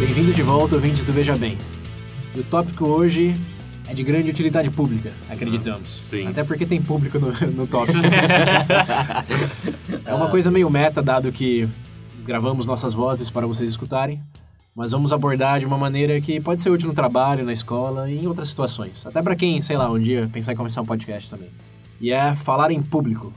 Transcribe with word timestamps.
Bem-vindo 0.00 0.32
de 0.32 0.42
volta, 0.42 0.76
ouvintes 0.76 1.04
do 1.04 1.12
Veja 1.12 1.36
Bem. 1.36 1.58
E 2.34 2.40
o 2.40 2.44
tópico 2.44 2.86
hoje 2.86 3.38
é 3.86 3.92
de 3.92 4.02
grande 4.02 4.30
utilidade 4.30 4.70
pública, 4.70 5.12
acreditamos. 5.28 6.00
Sim. 6.08 6.26
Até 6.26 6.42
porque 6.42 6.64
tem 6.64 6.80
público 6.80 7.18
no, 7.18 7.32
no 7.52 7.66
tópico. 7.66 7.98
é 10.02 10.14
uma 10.14 10.30
coisa 10.30 10.50
meio 10.50 10.70
meta, 10.70 11.02
dado 11.02 11.30
que 11.30 11.68
gravamos 12.24 12.66
nossas 12.66 12.94
vozes 12.94 13.28
para 13.28 13.46
vocês 13.46 13.68
escutarem, 13.68 14.18
mas 14.74 14.92
vamos 14.92 15.12
abordar 15.12 15.60
de 15.60 15.66
uma 15.66 15.76
maneira 15.76 16.18
que 16.18 16.40
pode 16.40 16.62
ser 16.62 16.70
útil 16.70 16.88
no 16.88 16.94
trabalho, 16.94 17.44
na 17.44 17.52
escola 17.52 18.10
e 18.10 18.20
em 18.20 18.26
outras 18.26 18.48
situações. 18.48 19.04
Até 19.04 19.20
para 19.20 19.36
quem, 19.36 19.60
sei 19.60 19.76
lá, 19.76 19.90
um 19.90 19.98
dia 19.98 20.30
pensar 20.32 20.54
em 20.54 20.56
começar 20.56 20.80
um 20.80 20.86
podcast 20.86 21.28
também. 21.28 21.50
E 22.00 22.10
é 22.10 22.34
falar 22.34 22.70
em 22.70 22.80
público. 22.80 23.34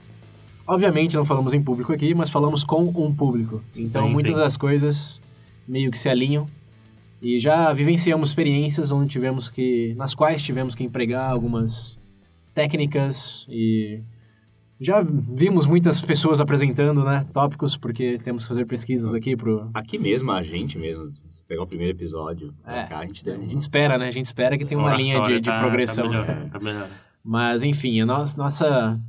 Obviamente 0.65 1.17
não 1.17 1.25
falamos 1.25 1.53
em 1.53 1.61
público 1.61 1.91
aqui, 1.91 2.15
mas 2.15 2.29
falamos 2.29 2.63
com 2.63 2.83
um 2.83 3.13
público. 3.13 3.61
Então 3.75 4.07
Sim, 4.07 4.13
muitas 4.13 4.33
sim. 4.33 4.39
das 4.39 4.55
coisas 4.55 5.21
meio 5.67 5.91
que 5.91 5.99
se 5.99 6.09
alinham. 6.09 6.47
E 7.21 7.39
já 7.39 7.71
vivenciamos 7.71 8.29
experiências 8.29 8.91
onde 8.91 9.09
tivemos 9.09 9.49
que, 9.49 9.93
nas 9.95 10.13
quais 10.13 10.43
tivemos 10.43 10.75
que 10.75 10.83
empregar 10.83 11.29
algumas 11.31 11.97
técnicas 12.53 13.45
e 13.49 14.01
já 14.79 15.01
vimos 15.01 15.65
muitas 15.65 16.01
pessoas 16.01 16.41
apresentando, 16.41 17.03
né, 17.05 17.25
tópicos 17.31 17.77
porque 17.77 18.17
temos 18.19 18.43
que 18.43 18.49
fazer 18.49 18.65
pesquisas 18.65 19.13
aqui 19.13 19.35
pro 19.37 19.69
Aqui 19.73 19.97
mesmo, 19.97 20.31
a 20.31 20.43
gente 20.43 20.77
mesmo, 20.77 21.11
se 21.29 21.45
pegar 21.45 21.63
o 21.63 21.67
primeiro 21.67 21.95
episódio, 21.97 22.53
É, 22.65 22.83
cá, 22.83 22.99
a 22.99 23.05
gente 23.05 23.21
a 23.21 23.33
tem 23.37 23.49
gente 23.49 23.59
espera, 23.61 23.97
né? 23.97 24.07
A 24.07 24.11
gente 24.11 24.25
espera 24.25 24.57
que 24.57 24.65
tenha 24.65 24.79
uma 24.79 24.95
linha 24.95 25.21
de, 25.21 25.39
de 25.39 25.45
tá- 25.49 25.57
progressão. 25.59 26.05
Tá 26.05 26.11
melhorando, 26.11 26.49
tá 26.51 26.59
melhorando. 26.59 26.93
Mas, 27.23 27.63
enfim, 27.63 28.01
a 28.01 28.05
nossa, 28.05 28.37
nossa 28.37 28.99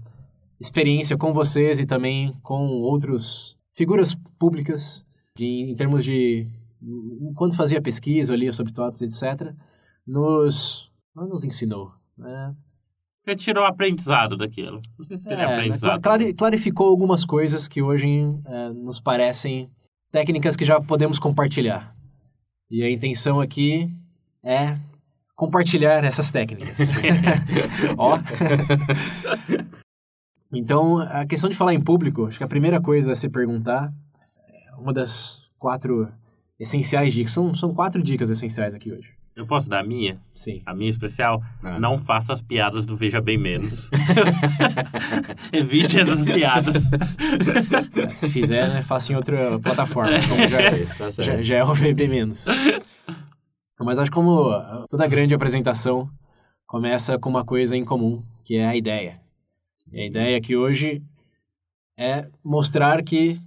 experiência 0.61 1.16
com 1.16 1.33
vocês 1.33 1.80
e 1.80 1.86
também 1.86 2.33
com 2.42 2.68
outros 2.80 3.56
figuras 3.72 4.14
públicas, 4.39 5.05
de, 5.36 5.70
em 5.70 5.74
termos 5.74 6.04
de. 6.04 6.46
Enquanto 7.20 7.56
fazia 7.56 7.80
pesquisa, 7.80 8.36
lia 8.36 8.52
sobre 8.52 8.72
tópicos, 8.72 9.02
etc., 9.02 9.52
nos, 10.06 10.90
nos 11.14 11.44
ensinou. 11.44 11.92
Né? 12.16 12.54
Você 13.24 13.34
tirou 13.36 13.64
aprendizado 13.64 14.36
daquilo. 14.36 14.80
Não 14.98 15.06
sei 15.06 15.16
se 15.16 15.24
seria 15.24 15.44
É, 15.44 15.46
né, 15.46 15.55
aprendizado. 15.55 16.00
clari- 16.02 16.34
clarificou 16.34 16.88
algumas 16.88 17.24
coisas 17.24 17.66
que 17.66 17.80
hoje 17.80 18.06
é, 18.46 18.68
nos 18.70 19.00
parecem 19.00 19.70
técnicas 20.12 20.56
que 20.56 20.64
já 20.64 20.80
podemos 20.80 21.18
compartilhar. 21.18 21.96
E 22.70 22.82
a 22.82 22.90
intenção 22.90 23.40
aqui 23.40 23.90
é 24.44 24.77
compartilhar 25.34 26.05
essas 26.05 26.30
técnicas. 26.30 26.78
Ó. 27.96 28.18
Então, 30.52 30.98
a 30.98 31.24
questão 31.27 31.51
de 31.51 31.56
falar 31.56 31.74
em 31.74 31.80
público, 31.80 32.27
acho 32.27 32.39
que 32.39 32.45
a 32.45 32.48
primeira 32.48 32.80
coisa 32.80 33.12
a 33.12 33.14
se 33.14 33.28
perguntar, 33.28 33.92
uma 34.79 34.92
das 34.92 35.48
quatro 35.58 36.08
essenciais 36.58 37.12
dicas, 37.12 37.33
são, 37.33 37.55
são 37.55 37.74
quatro 37.74 38.02
dicas 38.02 38.30
essenciais 38.30 38.74
aqui 38.74 38.92
hoje. 38.92 39.08
Eu 39.35 39.46
posso 39.48 39.68
dar 39.68 39.80
a 39.80 39.83
minha? 39.85 40.20
Sim. 40.33 40.62
A 40.64 40.73
minha 40.73 40.89
especial? 40.89 41.42
Ah. 41.61 41.80
Não 41.80 41.98
faça 41.98 42.33
as 42.33 42.40
piadas 42.40 42.86
do 42.86 42.96
Veja 42.96 43.20
Bem 43.20 43.36
Menos. 43.36 43.90
Evite 45.52 45.98
essas 45.98 46.24
piadas. 46.24 46.77
Se 48.14 48.30
fizer, 48.30 48.68
né, 48.68 48.80
faça 48.80 49.13
em 49.13 49.17
outra 49.17 49.58
plataforma, 49.58 50.13
como 50.29 50.48
já, 50.48 50.58
Tá 50.96 51.11
certo. 51.11 51.23
já, 51.23 51.42
já 51.42 51.57
é 51.57 51.64
o 51.64 51.74
VB 51.74 52.07
menos. 52.07 52.46
Mas 53.80 53.98
acho 53.98 54.11
que 54.11 54.14
como 54.14 54.86
toda 54.89 55.07
grande 55.08 55.34
apresentação 55.34 56.08
começa 56.64 57.18
com 57.18 57.29
uma 57.29 57.45
coisa 57.45 57.77
em 57.77 57.84
comum, 57.84 58.23
que 58.45 58.57
é 58.57 58.67
a 58.67 58.77
ideia. 58.77 59.20
E 59.92 60.01
a 60.01 60.07
ideia 60.07 60.39
aqui 60.39 60.57
hoje 60.57 61.02
é 61.98 62.29
mostrar 62.42 63.02
que 63.02 63.39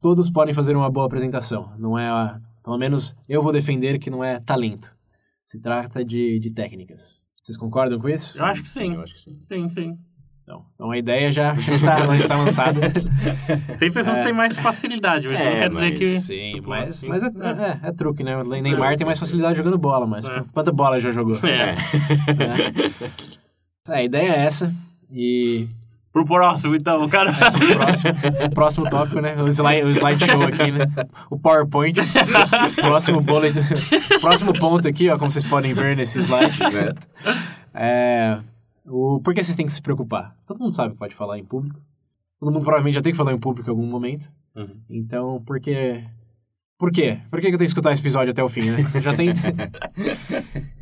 todos 0.00 0.30
podem 0.30 0.54
fazer 0.54 0.76
uma 0.76 0.90
boa 0.90 1.06
apresentação. 1.06 1.72
Não 1.78 1.98
é, 1.98 2.08
a- 2.08 2.38
pelo 2.62 2.78
menos 2.78 3.14
eu 3.28 3.42
vou 3.42 3.52
defender 3.52 3.98
que 3.98 4.10
não 4.10 4.22
é 4.24 4.40
talento. 4.40 4.94
Se 5.44 5.60
trata 5.60 6.04
de, 6.04 6.38
de 6.38 6.52
técnicas. 6.52 7.22
Vocês 7.40 7.56
concordam 7.56 7.98
com 7.98 8.08
isso? 8.08 8.36
Eu 8.38 8.44
acho 8.44 8.62
que 8.62 8.68
sim. 8.68 8.94
Eu 8.94 9.02
acho 9.02 9.14
que 9.14 9.20
sim. 9.22 9.40
Sim, 9.50 9.68
sim. 9.70 9.98
Então, 10.42 10.64
então 10.74 10.90
a 10.90 10.96
ideia 10.98 11.30
já, 11.30 11.54
já 11.56 11.72
está, 11.72 12.06
já 12.06 12.16
está 12.16 12.36
lançada. 12.36 12.80
Tem 13.78 13.92
pessoas 13.92 14.18
que 14.18 14.24
têm 14.24 14.32
mais 14.32 14.56
facilidade, 14.58 15.26
mas 15.28 15.38
É, 15.40 15.44
não 15.44 15.52
quer 15.58 15.68
dizer 15.68 15.90
mas 15.90 15.98
que... 15.98 16.20
Sim, 16.20 16.52
Tipo, 16.54 16.68
mas, 16.70 16.88
assim, 16.88 17.08
mas 17.08 17.22
é, 17.22 17.26
é, 17.26 17.88
é 17.88 17.92
truque, 17.92 18.22
né? 18.22 18.36
O 18.36 18.44
Neymar 18.44 18.96
tem 18.96 19.04
mais 19.06 19.18
facilidade 19.18 19.56
jogando 19.58 19.76
bola, 19.78 20.06
mas 20.06 20.26
É. 20.26 20.42
quanta 20.52 20.72
bola 20.72 20.98
já 21.00 21.10
jogou? 21.10 21.34
É. 21.46 21.76
É, 23.88 23.94
a 23.94 24.02
ideia 24.02 24.32
é 24.32 24.40
essa. 24.44 24.70
E 25.10 25.66
Pro 26.12 26.24
próximo, 26.24 26.74
então, 26.74 27.08
cara. 27.08 27.30
o 27.30 27.76
próximo, 27.76 28.12
o 28.46 28.50
próximo 28.50 28.88
tópico, 28.88 29.20
né? 29.20 29.40
O 29.42 29.48
slide, 29.48 29.86
o 29.86 29.90
slideshow 29.90 30.42
aqui, 30.42 30.70
né? 30.70 30.86
O 31.30 31.38
PowerPoint. 31.38 31.98
próximo 32.76 33.20
bullet. 33.20 33.54
próximo 34.20 34.52
ponto 34.58 34.88
aqui, 34.88 35.10
ó, 35.10 35.18
como 35.18 35.30
vocês 35.30 35.44
podem 35.44 35.74
ver 35.74 35.96
nesse 35.96 36.18
slide. 36.20 36.58
Né? 36.60 36.94
É. 37.74 38.38
O, 38.86 39.20
por 39.20 39.34
que 39.34 39.44
vocês 39.44 39.54
têm 39.54 39.66
que 39.66 39.72
se 39.72 39.82
preocupar? 39.82 40.34
Todo 40.46 40.60
mundo 40.60 40.74
sabe 40.74 40.92
que 40.92 40.98
pode 40.98 41.14
falar 41.14 41.38
em 41.38 41.44
público. 41.44 41.78
Todo 42.40 42.50
mundo 42.52 42.62
provavelmente 42.62 42.94
já 42.94 43.02
tem 43.02 43.12
que 43.12 43.18
falar 43.18 43.32
em 43.32 43.38
público 43.38 43.68
em 43.68 43.72
algum 43.72 43.86
momento. 43.86 44.32
Uhum. 44.56 44.76
Então, 44.88 45.42
por 45.44 45.60
que. 45.60 46.04
Por 46.78 46.92
quê? 46.92 47.18
Por 47.28 47.40
que 47.40 47.46
eu 47.46 47.50
tenho 47.50 47.58
que 47.58 47.64
escutar 47.64 47.92
esse 47.92 48.00
episódio 48.00 48.30
até 48.30 48.42
o 48.42 48.48
fim, 48.48 48.70
né? 48.70 48.90
Já 49.00 49.14
tem. 49.14 49.32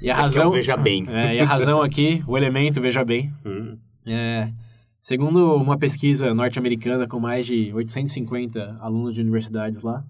E 0.00 0.10
a 0.10 0.14
razão. 0.14 0.52
Veja 0.52 0.76
Bem. 0.76 1.04
É, 1.08 1.36
e 1.36 1.40
a 1.40 1.44
razão 1.44 1.82
aqui, 1.82 2.22
o 2.28 2.36
elemento, 2.36 2.80
veja 2.80 3.04
bem. 3.04 3.32
Hum. 3.44 3.76
É, 4.06 4.48
segundo 5.06 5.54
uma 5.54 5.78
pesquisa 5.78 6.34
norte-americana 6.34 7.06
com 7.06 7.20
mais 7.20 7.46
de 7.46 7.72
850 7.72 8.78
alunos 8.80 9.14
de 9.14 9.20
universidades 9.20 9.80
lá, 9.84 10.04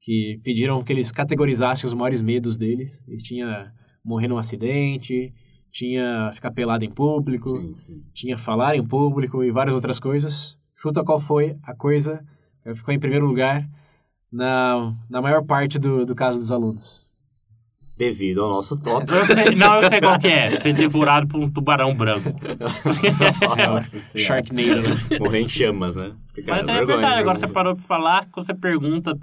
que 0.00 0.40
pediram 0.42 0.82
que 0.82 0.92
eles 0.92 1.12
categorizassem 1.12 1.86
os 1.86 1.94
maiores 1.94 2.20
medos 2.20 2.56
deles. 2.56 3.04
Eles 3.06 3.22
tinha 3.22 3.72
morrer 4.04 4.26
num 4.26 4.36
acidente, 4.36 5.32
tinha 5.70 6.32
ficar 6.34 6.50
pelado 6.50 6.84
em 6.84 6.90
público, 6.90 7.60
Sim, 7.60 7.76
sim. 7.78 8.02
tinha 8.12 8.36
falar 8.36 8.74
em 8.74 8.84
público 8.84 9.44
e 9.44 9.52
várias 9.52 9.76
outras 9.76 10.00
coisas. 10.00 10.58
Chuta 10.74 11.04
qual 11.04 11.20
foi 11.20 11.56
a 11.62 11.72
coisa 11.72 12.26
que 12.60 12.74
ficou 12.74 12.92
em 12.92 12.98
primeiro 12.98 13.26
lugar 13.26 13.64
na, 14.32 14.96
na 15.08 15.22
maior 15.22 15.44
parte 15.44 15.78
do, 15.78 16.04
do 16.04 16.14
caso 16.14 16.40
dos 16.40 16.50
alunos. 16.50 17.03
Devido 17.96 18.42
ao 18.42 18.50
nosso 18.50 18.80
tópico. 18.82 19.12
Eu 19.14 19.24
sei, 19.24 19.54
não, 19.54 19.80
eu 19.80 19.88
sei 19.88 20.00
qual 20.00 20.18
que 20.18 20.26
é. 20.26 20.56
Ser 20.56 20.72
devorado 20.72 21.28
por 21.28 21.38
um 21.40 21.48
tubarão 21.50 21.94
branco. 21.94 22.28
Nossa. 23.68 23.98
Sharknado. 24.18 24.82
né? 24.82 25.18
Morrer 25.20 25.40
em 25.40 25.48
chamas, 25.48 25.94
né? 25.96 26.12
Cara, 26.44 26.58
Mas 26.58 26.68
é 26.68 26.72
vergonha, 26.72 26.86
verdade, 26.86 27.04
agora 27.20 27.22
vergonha. 27.22 27.38
você 27.38 27.46
parou 27.48 27.76
pra 27.76 27.84
falar, 27.84 28.26
quando 28.32 28.46
você 28.46 28.54
pergunta. 28.54 29.16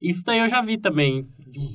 Isso 0.00 0.22
daí 0.24 0.40
eu 0.40 0.48
já 0.48 0.60
vi 0.60 0.76
também. 0.76 1.26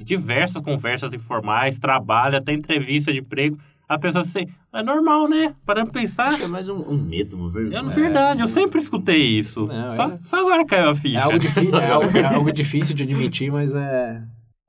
Diversas 0.04 0.62
conversas 0.62 1.14
informais, 1.14 1.80
trabalho, 1.80 2.38
até 2.38 2.54
entrevista 2.54 3.12
de 3.12 3.20
emprego. 3.20 3.58
A 3.90 3.98
pessoa 3.98 4.24
assim, 4.24 4.46
é 4.74 4.84
normal, 4.84 5.30
né? 5.30 5.56
Parando 5.66 5.92
pra 5.92 6.02
pensar. 6.02 6.40
É 6.42 6.46
mais 6.48 6.68
um, 6.68 6.76
um 6.82 6.98
medo, 6.98 7.38
uma 7.38 7.50
vergonha. 7.50 7.80
É 7.80 7.94
verdade, 7.94 8.42
eu 8.42 8.48
sempre 8.48 8.80
escutei 8.82 9.40
isso. 9.40 9.66
Não, 9.66 9.92
só, 9.92 10.10
é- 10.10 10.20
só 10.26 10.40
agora 10.42 10.66
caiu 10.66 10.90
a 10.90 10.96
ficha. 10.96 11.18
É 11.18 11.22
algo, 11.22 11.38
é, 11.78 11.90
algo, 11.90 12.18
é 12.18 12.24
algo 12.26 12.52
difícil 12.52 12.94
de 12.96 13.04
admitir, 13.04 13.50
mas 13.52 13.74
é. 13.74 14.22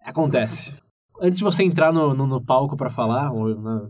Acontece. 0.05 0.79
Antes 1.21 1.39
de 1.39 1.45
você 1.45 1.63
entrar 1.65 1.93
no, 1.93 2.15
no, 2.15 2.27
no 2.27 2.41
palco 2.41 2.77
pra 2.77 2.89
falar, 2.91 3.33
ou 3.33 3.55
na- 3.61 3.89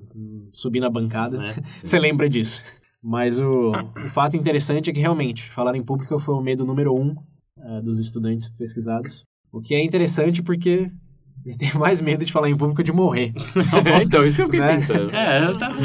subir 0.52 0.80
na 0.80 0.88
bancada, 0.90 1.44
É. 1.44 1.48
você 1.84 1.98
lembra 1.98 2.28
disso. 2.28 2.62
Mas 3.02 3.38
o, 3.40 3.70
o 4.04 4.08
fato 4.10 4.36
interessante 4.36 4.90
é 4.90 4.92
que 4.92 5.00
realmente, 5.00 5.48
falar 5.50 5.76
em 5.76 5.82
público 5.82 6.18
foi 6.18 6.34
o 6.34 6.40
medo 6.40 6.64
número 6.64 6.92
um 6.94 7.14
eh, 7.58 7.80
dos 7.82 8.00
estudantes 8.00 8.50
pesquisados. 8.50 9.24
O 9.52 9.60
que 9.60 9.74
é 9.74 9.84
interessante 9.84 10.42
porque 10.42 10.90
eles 11.44 11.56
têm 11.56 11.72
mais 11.78 12.00
medo 12.00 12.24
de 12.24 12.32
falar 12.32 12.48
em 12.50 12.56
público 12.56 12.82
de 12.82 12.92
morrer. 12.92 13.32
então, 14.02 14.24
isso 14.26 14.36
que 14.36 14.42
eu 14.42 14.46
fiquei 14.46 14.60
Né? 14.60 14.74
pensando. 14.76 15.14
É, 15.14 15.44
eu 15.46 15.56
tava... 15.56 15.76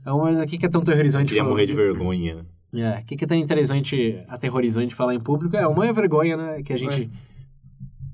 Então, 0.00 0.18
mas 0.18 0.38
o 0.40 0.46
que 0.46 0.66
é 0.66 0.68
tão 0.68 0.82
aterrorizante? 0.82 1.28
Queria 1.28 1.42
falar- 1.42 1.50
morrer 1.54 1.66
de 1.66 1.72
vergonha. 1.74 2.44
É, 2.74 2.98
o 3.00 3.04
que, 3.04 3.24
é 3.24 3.26
tão 3.26 3.36
interessante, 3.38 4.20
aterrorizante 4.28 4.94
falar 4.94 5.14
em 5.14 5.20
público? 5.20 5.56
É, 5.56 5.66
uma 5.66 5.86
é 5.86 5.92
vergonha, 5.92 6.36
né? 6.36 6.62
Que 6.62 6.72
a 6.72 6.76
gente 6.76 7.08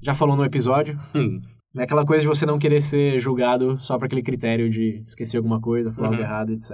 já 0.03 0.15
falou 0.15 0.37
no 0.37 0.45
episódio. 0.45 1.01
Hum, 1.15 1.41
É 1.77 1.83
aquela 1.85 2.05
coisa 2.05 2.23
de 2.23 2.27
você 2.29 2.45
não 2.45 2.59
querer 2.59 2.81
ser 2.83 3.19
julgado 3.21 3.79
só 3.81 3.97
por 3.97 4.07
aquele 4.07 4.23
critério 4.23 4.69
de 4.69 5.05
esquecer 5.07 5.37
alguma 5.37 5.61
coisa, 5.61 5.93
falar 5.93 6.09
Uhum. 6.09 6.15
algo 6.15 6.25
errado, 6.25 6.51
etc. 6.53 6.73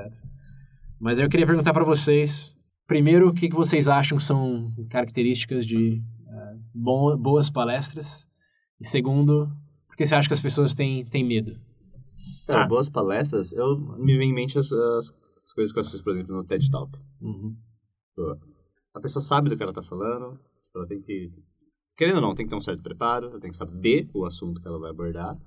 Mas 0.99 1.19
aí 1.19 1.25
eu 1.25 1.29
queria 1.29 1.47
perguntar 1.47 1.75
pra 1.75 1.85
vocês, 1.85 2.55
primeiro, 2.87 3.29
o 3.29 3.35
que, 3.35 3.49
que 3.49 3.55
vocês 3.55 3.89
acham 3.89 4.17
que 4.17 4.25
são 4.25 4.69
características 4.89 5.67
de, 5.67 6.03
bom, 6.75 7.15
boas 7.17 7.51
palestras? 7.51 8.27
E 8.81 8.87
segundo, 8.89 9.49
por 9.87 9.97
que 9.97 10.07
você 10.07 10.15
acha 10.15 10.29
que 10.29 10.35
as 10.35 10.41
pessoas 10.41 10.73
têm, 10.73 11.05
têm 11.05 11.23
medo? 11.25 11.59
Cara, 12.47 12.65
Ah. 12.65 12.67
boas 12.69 12.89
palestras, 12.89 13.53
eu 13.53 13.77
me 13.99 14.17
vem 14.17 14.31
em 14.31 14.35
mente 14.35 14.59
as, 14.59 14.73
as, 14.73 15.13
as 15.43 15.53
coisas 15.53 15.73
que 15.73 15.79
eu 15.79 15.83
assisto, 15.83 16.03
por 16.05 16.13
exemplo, 16.15 16.35
no 16.37 16.45
TED 16.45 16.71
Talk. 16.71 16.99
Uhum. 17.21 17.55
Pô, 18.15 18.37
A 18.95 19.01
pessoa 19.01 19.23
sabe 19.23 19.51
do 19.51 19.57
que 19.59 19.63
ela 19.63 19.75
tá 19.75 19.83
falando, 19.83 20.39
ela 20.75 20.87
tem 20.87 21.03
que... 21.03 21.31
Querendo 21.97 22.17
ou 22.17 22.23
não, 22.23 22.35
tem 22.35 22.45
que 22.45 22.51
ter 22.51 22.57
um 22.57 22.61
certo 22.61 22.83
preparo, 22.83 23.41
tem 23.41 23.51
que 23.51 23.57
saber 23.57 24.09
o 24.13 24.25
assunto 24.25 24.61
que 24.61 24.69
ela 24.69 24.79
vai 24.79 24.91
abordar. 24.91 25.39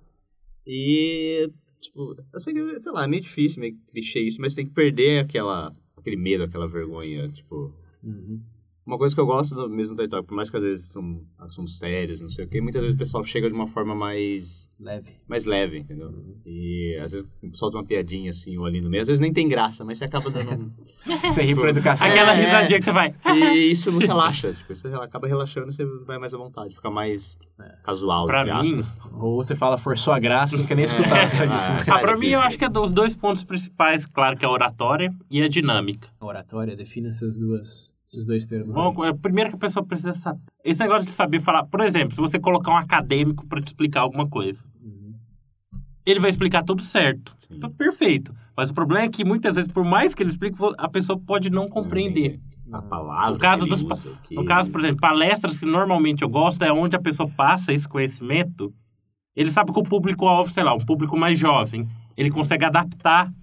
E, 0.65 1.49
tipo, 1.79 2.15
eu 2.33 2.39
sei 2.39 2.53
que, 2.53 2.81
sei 2.81 2.91
lá, 2.91 3.03
é 3.03 3.07
meio 3.07 3.21
difícil, 3.21 3.61
meio 3.61 3.77
clichê 3.91 4.19
isso, 4.19 4.41
mas 4.41 4.55
tem 4.55 4.65
que 4.65 4.73
perder 4.73 5.19
aquela, 5.19 5.71
aquele 5.95 6.15
medo, 6.15 6.43
aquela 6.43 6.67
vergonha, 6.67 7.29
tipo... 7.29 7.73
Uhum. 8.03 8.41
Uma 8.89 8.97
coisa 8.97 9.13
que 9.13 9.21
eu 9.21 9.25
gosto 9.27 9.53
do 9.53 9.69
mesmo 9.69 9.95
TED 9.95 10.09
Talk, 10.09 10.27
por 10.27 10.33
mais 10.35 10.49
que 10.49 10.57
às 10.57 10.63
vezes 10.63 10.91
são 10.91 11.21
assuntos 11.37 11.77
sérios, 11.77 12.19
não 12.21 12.29
sei 12.29 12.45
o 12.45 12.47
quê, 12.47 12.59
muitas 12.59 12.81
vezes 12.81 12.95
o 12.95 12.97
pessoal 12.97 13.23
chega 13.23 13.47
de 13.47 13.53
uma 13.53 13.67
forma 13.67 13.93
mais 13.93 14.71
Leve. 14.79 15.11
mais 15.27 15.45
leve, 15.45 15.77
entendeu? 15.79 16.11
E 16.45 16.97
às 17.03 17.11
vezes 17.11 17.27
solta 17.53 17.77
uma 17.77 17.85
piadinha 17.85 18.31
assim, 18.31 18.57
ou 18.57 18.65
ali 18.65 18.81
no 18.81 18.89
meio. 18.89 19.01
Às 19.01 19.07
vezes 19.07 19.19
nem 19.21 19.31
tem 19.31 19.47
graça, 19.47 19.85
mas 19.85 19.99
você 19.99 20.05
acaba 20.05 20.29
dando 20.31 20.51
um... 20.63 20.71
Você 21.31 21.43
ri 21.43 21.55
por 21.55 21.69
educação. 21.69 22.09
Aquela 22.09 22.33
É. 22.33 22.45
risadinha 22.45 22.79
que 22.79 22.85
você 22.85 22.91
vai. 22.91 23.15
E 23.35 23.71
isso 23.71 23.91
não 23.91 23.99
relaxa. 23.99 24.53
Tipo, 24.53 24.75
você 24.75 24.87
acaba 24.87 25.27
relaxando 25.27 25.69
e 25.69 25.71
você 25.73 25.85
vai 26.05 26.17
mais 26.17 26.33
à 26.33 26.37
vontade. 26.37 26.75
Fica 26.75 26.89
mais 26.89 27.37
casual, 27.83 28.25
Pra 28.25 28.41
entre 28.41 28.53
mim, 28.73 28.79
aspas. 28.79 29.13
Ou 29.13 29.35
você 29.41 29.55
fala, 29.55 29.77
forçou 29.77 30.13
a 30.13 30.19
graça, 30.19 30.57
não 30.57 30.65
quer 30.65 30.75
nem 30.75 30.83
escutar. 30.85 31.17
É. 31.19 31.45
Ah, 31.45 31.95
Ah, 31.95 31.99
pra 31.99 32.17
mim, 32.17 32.27
eu 32.29 32.39
acho 32.41 32.57
que 32.57 32.65
é 32.65 32.69
dos 32.69 32.91
dois 32.91 33.15
pontos 33.15 33.43
principais, 33.43 34.05
claro, 34.05 34.35
que 34.37 34.43
é 34.43 34.47
a 34.47 34.51
oratória 34.51 35.13
e 35.29 35.41
a 35.41 35.47
dinâmica. 35.47 36.09
Oratória, 36.19 36.75
define 36.75 37.07
essas 37.09 37.37
duas, 37.37 37.95
esses 38.09 38.25
dois 38.25 38.45
termos. 38.45 38.73
Vamos- 38.73 39.07
é, 39.07 39.13
Primeiro 39.13 39.51
que 39.51 39.55
a 39.55 39.59
pessoa 39.59 39.85
precisa 39.85 40.13
saber. 40.13 40.41
Esse 40.63 40.79
negócio 40.81 41.05
de 41.07 41.11
saber 41.13 41.39
falar. 41.39 41.63
Por 41.65 41.81
exemplo, 41.81 42.15
se 42.15 42.21
você 42.21 42.39
colocar 42.39 42.71
um 42.71 42.77
acadêmico 42.77 43.45
pra 43.47 43.61
te 43.61 43.67
explicar 43.67 44.01
alguma 44.01 44.27
coisa, 44.27 44.63
Uhum. 44.81 45.13
ele 46.05 46.19
vai 46.19 46.29
explicar 46.29 46.63
tudo 46.63 46.83
certo. 46.83 47.35
Sim. 47.39 47.59
Tudo 47.59 47.73
perfeito. 47.75 48.33
Mas 48.57 48.69
o 48.69 48.73
problema 48.73 49.05
é 49.05 49.09
que 49.09 49.23
muitas 49.23 49.55
vezes, 49.55 49.71
por 49.71 49.85
mais 49.85 50.13
que 50.15 50.23
ele 50.23 50.29
explique, 50.31 50.57
a 50.77 50.89
pessoa 50.89 51.17
pode 51.19 51.49
não 51.49 51.67
compreender. 51.69 52.39
A 52.71 52.81
palavra. 52.83 53.31
No 53.33 53.39
caso, 53.39 53.65
que 53.65 53.73
ele 53.73 53.83
dos, 53.83 53.99
usa, 53.99 54.17
que- 54.27 54.35
no 54.35 54.45
caso, 54.45 54.69
por 54.69 54.79
exemplo, 54.81 54.97
palestras 55.01 55.59
que 55.59 55.65
normalmente 55.65 56.21
eu 56.21 56.29
gosto 56.29 56.61
é 56.63 56.71
onde 56.71 56.95
a 56.95 57.01
pessoa 57.01 57.27
passa 57.29 57.73
esse 57.73 57.87
conhecimento. 57.89 58.71
Ele 59.35 59.49
sabe 59.49 59.71
que 59.73 59.79
o 59.79 59.83
público-alvo, 59.83 60.51
sei 60.51 60.63
lá, 60.63 60.73
um 60.75 60.85
público 60.85 61.17
mais 61.17 61.39
jovem, 61.39 61.87
ele 62.15 62.29
consegue 62.29 62.65
adaptar 62.65 63.33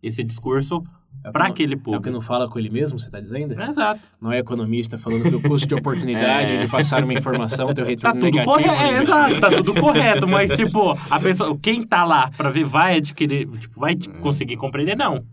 esse 0.00 0.22
discurso 0.22 0.84
É 1.28 1.32
para 1.32 1.46
aquele 1.46 1.74
É 1.74 1.76
o 1.76 1.78
que 1.78 1.84
público. 1.84 2.10
não 2.10 2.20
fala 2.20 2.48
com 2.48 2.58
ele 2.58 2.70
mesmo, 2.70 2.98
você 2.98 3.10
tá 3.10 3.20
dizendo? 3.20 3.60
Exato. 3.60 4.00
Não 4.20 4.32
é 4.32 4.38
economista 4.38 4.96
falando 4.98 5.22
que 5.28 5.34
o 5.36 5.42
custo 5.42 5.68
de 5.68 5.74
oportunidade 5.80 6.54
É. 6.54 6.56
de 6.58 6.68
passar 6.68 7.02
uma 7.04 7.14
informação 7.14 7.72
tem 7.72 7.82
o 7.84 7.86
Tá 7.86 7.90
retorno 8.12 8.20
tudo 8.20 8.24
negativo. 8.24 8.52
correto, 8.54 8.82
é, 8.82 9.02
exato, 9.02 9.40
tá 9.40 9.50
tudo 9.50 9.74
correto, 9.74 10.26
mas 10.28 10.56
tipo, 10.56 10.92
a 11.10 11.20
pessoa, 11.20 11.58
quem 11.60 11.82
tá 11.82 12.04
lá 12.04 12.30
pra 12.36 12.50
ver 12.50 12.64
vai 12.64 12.96
adquirir, 12.98 13.46
tipo, 13.58 13.78
vai 13.80 13.94
tipo, 13.94 14.18
conseguir 14.20 14.56
compreender, 14.56 14.96
não. 14.96 15.24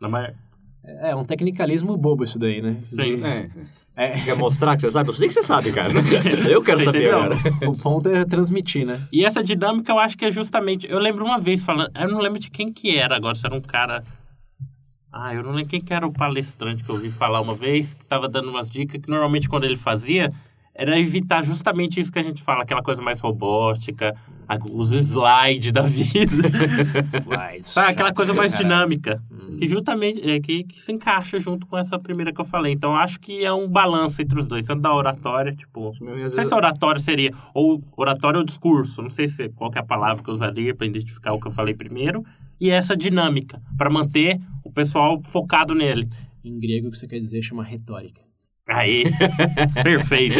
Não, 0.00 0.10
mas- 0.10 0.32
É 1.02 1.14
um 1.16 1.24
tecnicalismo 1.24 1.96
bobo 1.96 2.24
isso 2.24 2.38
daí, 2.38 2.60
né? 2.60 2.76
Sim. 2.84 3.22
É. 3.24 3.48
é, 3.96 4.16
Você 4.18 4.24
quer 4.26 4.36
mostrar 4.36 4.74
que 4.76 4.82
você 4.82 4.90
sabe? 4.90 5.08
Eu 5.08 5.14
sei 5.14 5.28
que 5.28 5.34
você 5.34 5.42
sabe, 5.42 5.72
cara. 5.72 5.88
Eu 6.50 6.60
quero 6.62 6.78
Você 6.80 6.84
saber 6.84 7.14
agora. 7.14 7.36
o 7.66 7.76
ponto 7.78 8.08
é 8.10 8.24
transmitir, 8.26 8.84
né? 8.84 9.00
E 9.10 9.24
essa 9.24 9.42
dinâmica 9.42 9.90
eu 9.92 9.98
acho 9.98 10.18
que 10.18 10.26
é 10.26 10.30
justamente. 10.30 10.86
Eu 10.90 10.98
lembro 10.98 11.24
uma 11.24 11.38
vez 11.40 11.64
falando. 11.64 11.90
Eu 11.94 12.08
não 12.08 12.18
lembro 12.18 12.38
de 12.38 12.50
quem 12.50 12.70
que 12.72 12.98
era 12.98 13.16
agora, 13.16 13.34
se 13.36 13.46
era 13.46 13.54
um 13.54 13.60
cara. 13.62 14.04
Ah, 15.16 15.32
eu 15.32 15.42
não 15.44 15.52
lembro 15.52 15.70
quem 15.70 15.80
que 15.80 15.94
era 15.94 16.04
o 16.06 16.12
palestrante 16.12 16.82
que 16.82 16.90
eu 16.90 16.96
ouvi 16.96 17.08
falar 17.10 17.40
uma 17.40 17.54
vez, 17.54 17.94
que 17.94 18.04
tava 18.04 18.28
dando 18.28 18.50
umas 18.50 18.68
dicas 18.68 19.00
que 19.00 19.08
normalmente 19.08 19.48
quando 19.48 19.62
ele 19.64 19.76
fazia 19.76 20.32
era 20.76 20.98
evitar 20.98 21.40
justamente 21.44 22.00
isso 22.00 22.10
que 22.10 22.18
a 22.18 22.22
gente 22.22 22.42
fala, 22.42 22.64
aquela 22.64 22.82
coisa 22.82 23.00
mais 23.00 23.20
robótica, 23.20 24.12
a- 24.48 24.58
os 24.72 24.90
slides 24.92 25.70
da 25.70 25.82
vida. 25.82 26.48
Slides. 27.14 27.68
Sabe, 27.68 27.92
aquela 27.92 28.12
coisa 28.12 28.34
mais 28.34 28.52
dinâmica. 28.52 29.22
Que 29.56 29.68
justamente 29.68 30.28
é, 30.28 30.40
que, 30.40 30.64
que 30.64 30.82
se 30.82 30.90
encaixa 30.90 31.38
junto 31.38 31.64
com 31.68 31.78
essa 31.78 31.96
primeira 31.96 32.32
que 32.32 32.40
eu 32.40 32.44
falei. 32.44 32.72
Então 32.72 32.96
acho 32.96 33.20
que 33.20 33.44
é 33.44 33.52
um 33.52 33.68
balanço 33.68 34.20
entre 34.20 34.36
os 34.36 34.46
dois. 34.48 34.66
Tanto 34.66 34.82
da 34.82 34.92
oratória, 34.92 35.54
tipo. 35.54 35.90
Às 35.90 36.00
Não 36.00 36.28
sei 36.28 36.44
se 36.44 36.52
oratório 36.54 37.00
seria. 37.00 37.32
Ou 37.54 37.80
oratório 37.96 38.40
ou 38.40 38.44
discurso. 38.44 39.00
Não 39.00 39.10
sei 39.10 39.28
se 39.28 39.48
qual 39.50 39.70
que 39.70 39.78
é 39.78 39.80
a 39.80 39.84
palavra 39.84 40.24
que 40.24 40.28
eu 40.28 40.34
usaria 40.34 40.74
para 40.74 40.88
identificar 40.88 41.32
o 41.34 41.40
que 41.40 41.46
eu 41.46 41.52
falei 41.52 41.72
primeiro. 41.72 42.24
E 42.60 42.70
essa 42.70 42.96
dinâmica, 42.96 43.60
para 43.76 43.90
manter 43.90 44.40
o 44.64 44.72
pessoal 44.72 45.20
focado 45.24 45.74
nele. 45.74 46.08
Em 46.44 46.58
grego, 46.58 46.88
o 46.88 46.90
que 46.90 46.98
você 46.98 47.06
quer 47.06 47.18
dizer 47.18 47.42
chama 47.42 47.64
retórica. 47.64 48.22
Aí, 48.72 49.04
perfeito. 49.82 50.38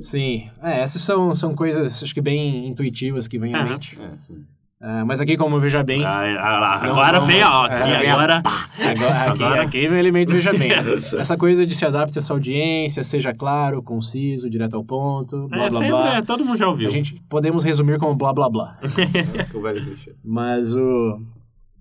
Sim, 0.00 0.48
é, 0.62 0.80
essas 0.82 1.02
são, 1.02 1.34
são 1.34 1.54
coisas, 1.54 2.02
acho 2.02 2.14
que 2.14 2.20
bem 2.20 2.68
intuitivas 2.68 3.26
que 3.26 3.38
vêm 3.38 3.54
à 3.54 3.60
Aham. 3.60 3.70
mente. 3.70 3.98
É, 4.00 4.12
Ah, 4.82 5.04
mas 5.04 5.20
aqui, 5.20 5.36
como 5.36 5.60
veja 5.60 5.82
bem, 5.82 6.02
Ah, 6.04 6.20
ah, 6.40 6.58
lá, 6.58 6.82
Não 6.82 6.92
agora 6.92 7.20
vem, 7.20 7.42
ó. 7.44 7.66
é, 7.66 7.96
Aqui, 7.98 8.06
agora. 8.06 8.36
Agora, 8.38 9.20
aqui, 9.32 9.42
Agora- 9.44 9.62
aqui 9.62 9.80
vem 9.80 9.90
o 9.90 9.96
elemento, 9.98 10.32
veja 10.32 10.52
bem. 10.54 10.70
Essa 11.20 11.36
coisa 11.36 11.66
de 11.66 11.74
se 11.74 11.84
adapte 11.84 12.18
à 12.18 12.22
sua 12.22 12.36
audiência, 12.36 13.02
seja 13.02 13.32
claro, 13.34 13.82
conciso, 13.82 14.48
direto 14.48 14.76
ao 14.76 14.84
ponto, 14.84 15.48
blá 15.48 15.66
É, 15.66 15.68
blá 15.68 15.78
sempre, 15.80 15.88
blá. 15.90 16.16
é, 16.16 16.22
todo 16.22 16.46
mundo 16.46 16.56
já 16.56 16.66
ouviu. 16.66 16.88
A 16.88 16.90
gente 16.90 17.20
podemos 17.28 17.62
resumir 17.62 17.98
como 17.98 18.14
blá 18.14 18.32
blá 18.32 18.48
blá. 18.48 18.78
É. 18.96 20.14
Mas 20.24 20.74
o, 20.74 21.20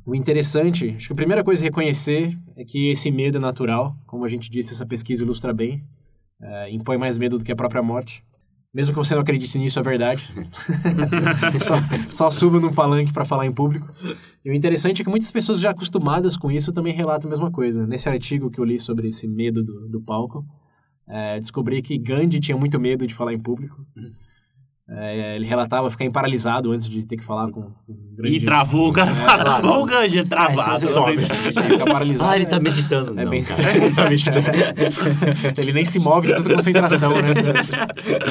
o 0.05 0.13
interessante, 0.13 0.93
acho 0.97 1.07
que 1.07 1.13
a 1.13 1.15
primeira 1.15 1.41
coisa 1.43 1.63
a 1.63 1.65
reconhecer 1.65 2.37
é 2.57 2.65
que 2.65 2.89
esse 2.89 3.09
medo 3.11 3.37
é 3.37 3.41
natural. 3.41 3.95
Como 4.05 4.25
a 4.25 4.27
gente 4.27 4.49
disse, 4.51 4.73
essa 4.73 4.85
pesquisa 4.85 5.23
ilustra 5.23 5.53
bem. 5.53 5.81
É, 6.41 6.69
impõe 6.73 6.97
mais 6.97 7.17
medo 7.17 7.37
do 7.37 7.43
que 7.45 7.51
a 7.51 7.55
própria 7.55 7.81
morte. 7.81 8.21
Mesmo 8.71 8.93
que 8.93 8.99
você 8.99 9.15
não 9.15 9.21
acredite 9.21 9.57
nisso, 9.57 9.79
é 9.79 9.81
verdade. 9.81 10.31
só, 11.59 11.73
só 12.11 12.29
suba 12.29 12.59
num 12.59 12.71
palanque 12.71 13.11
para 13.11 13.25
falar 13.25 13.47
em 13.47 13.51
público. 13.51 13.87
E 14.45 14.51
o 14.51 14.53
interessante 14.53 15.01
é 15.01 15.03
que 15.03 15.09
muitas 15.09 15.31
pessoas 15.31 15.59
já 15.59 15.71
acostumadas 15.71 16.37
com 16.37 16.51
isso 16.51 16.71
também 16.71 16.93
relatam 16.93 17.27
a 17.27 17.31
mesma 17.31 17.51
coisa. 17.51 17.87
Nesse 17.87 18.07
artigo 18.07 18.51
que 18.51 18.59
eu 18.59 18.65
li 18.65 18.79
sobre 18.79 19.07
esse 19.07 19.27
medo 19.27 19.63
do, 19.63 19.89
do 19.89 20.01
palco, 20.01 20.45
é, 21.07 21.39
descobri 21.39 21.81
que 21.81 21.97
Gandhi 21.97 22.39
tinha 22.39 22.55
muito 22.55 22.79
medo 22.79 23.07
de 23.07 23.15
falar 23.15 23.33
em 23.33 23.39
público. 23.39 23.83
É, 24.91 25.35
ele 25.35 25.45
relatava 25.45 25.87
ficar 25.91 26.09
paralisado 26.09 26.71
antes 26.71 26.89
de 26.89 27.05
ter 27.05 27.15
que 27.15 27.23
falar 27.23 27.51
com, 27.51 27.61
com 27.61 27.73
E 27.87 28.15
grandes... 28.17 28.43
travou, 28.43 28.89
o 28.89 28.93
cara 28.93 29.13
fala, 29.13 29.43
travou 29.43 29.83
o 29.83 29.85
Gandhi, 29.85 30.23
travado. 30.25 30.83
É, 30.83 30.87
sobe. 30.87 31.25
Sim, 31.27 31.51
fica 31.51 31.85
paralisado. 31.85 32.31
Ah, 32.31 32.35
ele 32.35 32.45
é- 32.45 32.47
tá 32.47 32.59
meditando. 32.59 33.19
É 33.19 33.23
não, 33.23 33.29
bem... 33.29 33.43
cara. 33.43 33.61
ele 35.57 35.73
nem 35.73 35.85
se 35.85 35.99
move 35.99 36.27
de 36.27 36.33
tanta 36.33 36.55
concentração, 36.55 37.13
né? 37.21 37.33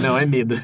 Não, 0.03 0.17
é 0.19 0.27
medo. 0.27 0.55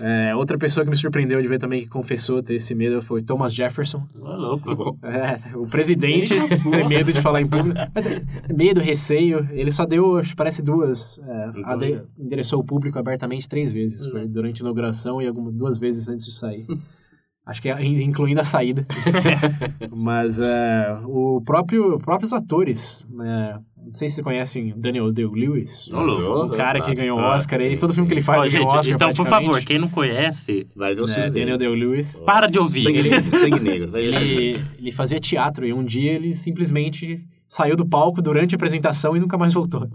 É, 0.00 0.34
outra 0.36 0.58
pessoa 0.58 0.84
que 0.84 0.90
me 0.90 0.96
surpreendeu 0.96 1.40
de 1.40 1.48
ver 1.48 1.58
também 1.58 1.80
que 1.80 1.88
confessou 1.88 2.42
ter 2.42 2.56
esse 2.56 2.74
medo 2.74 3.00
foi 3.00 3.22
Thomas 3.22 3.54
Jefferson. 3.54 4.02
Ô, 4.20 4.28
louco. 4.28 4.98
É, 5.02 5.56
o 5.56 5.66
presidente 5.66 6.34
tem 6.70 6.86
medo 6.88 7.12
de 7.12 7.20
falar 7.20 7.40
em 7.40 7.46
público. 7.46 7.78
É, 7.78 8.52
medo, 8.52 8.80
receio. 8.80 9.48
Ele 9.52 9.70
só 9.70 9.86
deu, 9.86 10.18
acho 10.18 10.30
que 10.30 10.36
parece 10.36 10.62
duas. 10.62 11.18
É, 11.26 11.50
ade- 11.64 12.02
endereçou 12.18 12.60
o 12.60 12.64
público 12.64 12.98
abertamente 12.98 13.48
três 13.48 13.72
vezes. 13.72 14.06
Foi 14.10 14.26
durante 14.26 14.60
a 14.60 14.64
inauguração 14.64 15.05
e 15.20 15.26
algumas, 15.26 15.54
duas 15.54 15.78
vezes 15.78 16.08
antes 16.08 16.24
de 16.26 16.32
sair. 16.34 16.66
Acho 17.46 17.62
que 17.62 17.68
é, 17.68 17.80
in- 17.84 18.02
incluindo 18.02 18.40
a 18.40 18.44
saída. 18.44 18.84
Mas 19.94 20.40
é, 20.40 20.98
o 21.04 21.40
próprio, 21.44 21.96
próprios 22.00 22.32
atores. 22.32 23.06
né, 23.08 23.60
não 23.84 23.92
sei 23.92 24.08
se 24.08 24.16
vocês 24.16 24.24
conhecem 24.24 24.74
Daniel 24.76 25.12
Day-Lewis. 25.12 25.88
O 25.92 26.48
cara 26.56 26.80
que 26.80 26.92
ganhou 26.92 27.18
o 27.18 27.20
Ah, 27.20 27.36
Oscar. 27.36 27.60
sim, 27.60 27.66
aí, 27.66 27.76
todo 27.76 27.94
filme 27.94 28.08
que 28.08 28.14
ele 28.14 28.20
faz 28.22 28.40
Ó, 28.42 28.44
ele 28.46 28.58
o 28.58 28.66
Oscar. 28.66 28.88
então, 28.92 29.14
por 29.14 29.28
favor, 29.28 29.60
quem 29.62 29.78
não 29.78 29.88
conhece, 29.88 30.66
Vai 30.74 30.92
ver 30.96 31.02
os 31.02 31.10
É, 31.12 31.14
filmes 31.14 31.30
Daniel. 31.32 31.56
Day-Lewis. 31.56 32.20
para 32.26 32.48
de 32.48 32.58
ouvir. 32.58 32.82
Sangue 32.82 33.02
negro. 33.08 33.38
Sangue 33.38 33.60
negro. 33.60 33.96
Ele, 33.96 34.64
ele 34.76 34.90
fazia 34.90 35.20
teatro 35.20 35.64
e 35.64 35.72
um 35.72 35.84
dia 35.84 36.10
ele 36.14 36.34
simplesmente 36.34 37.24
saiu 37.48 37.76
do 37.76 37.86
palco 37.86 38.20
durante 38.20 38.54
a 38.54 38.56
apresentação 38.56 39.16
e 39.16 39.20
nunca 39.20 39.38
mais 39.38 39.54
voltou. 39.54 39.88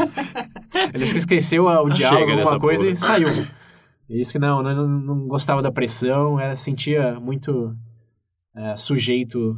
ele 0.94 1.02
acho 1.04 1.12
que 1.12 1.18
esqueceu 1.18 1.66
o 1.66 1.90
diálogo, 1.90 2.30
alguma 2.32 2.58
coisa 2.58 2.84
porra. 2.84 2.92
e 2.94 2.96
saiu. 2.96 3.28
Ele 4.10 4.18
disse 4.18 4.32
que 4.32 4.38
não, 4.40 4.60
não, 4.60 4.88
não 4.88 5.28
gostava 5.28 5.62
da 5.62 5.70
pressão, 5.70 6.38
era, 6.40 6.56
sentia 6.56 7.18
muito 7.20 7.74
é, 8.56 8.74
sujeito 8.76 9.56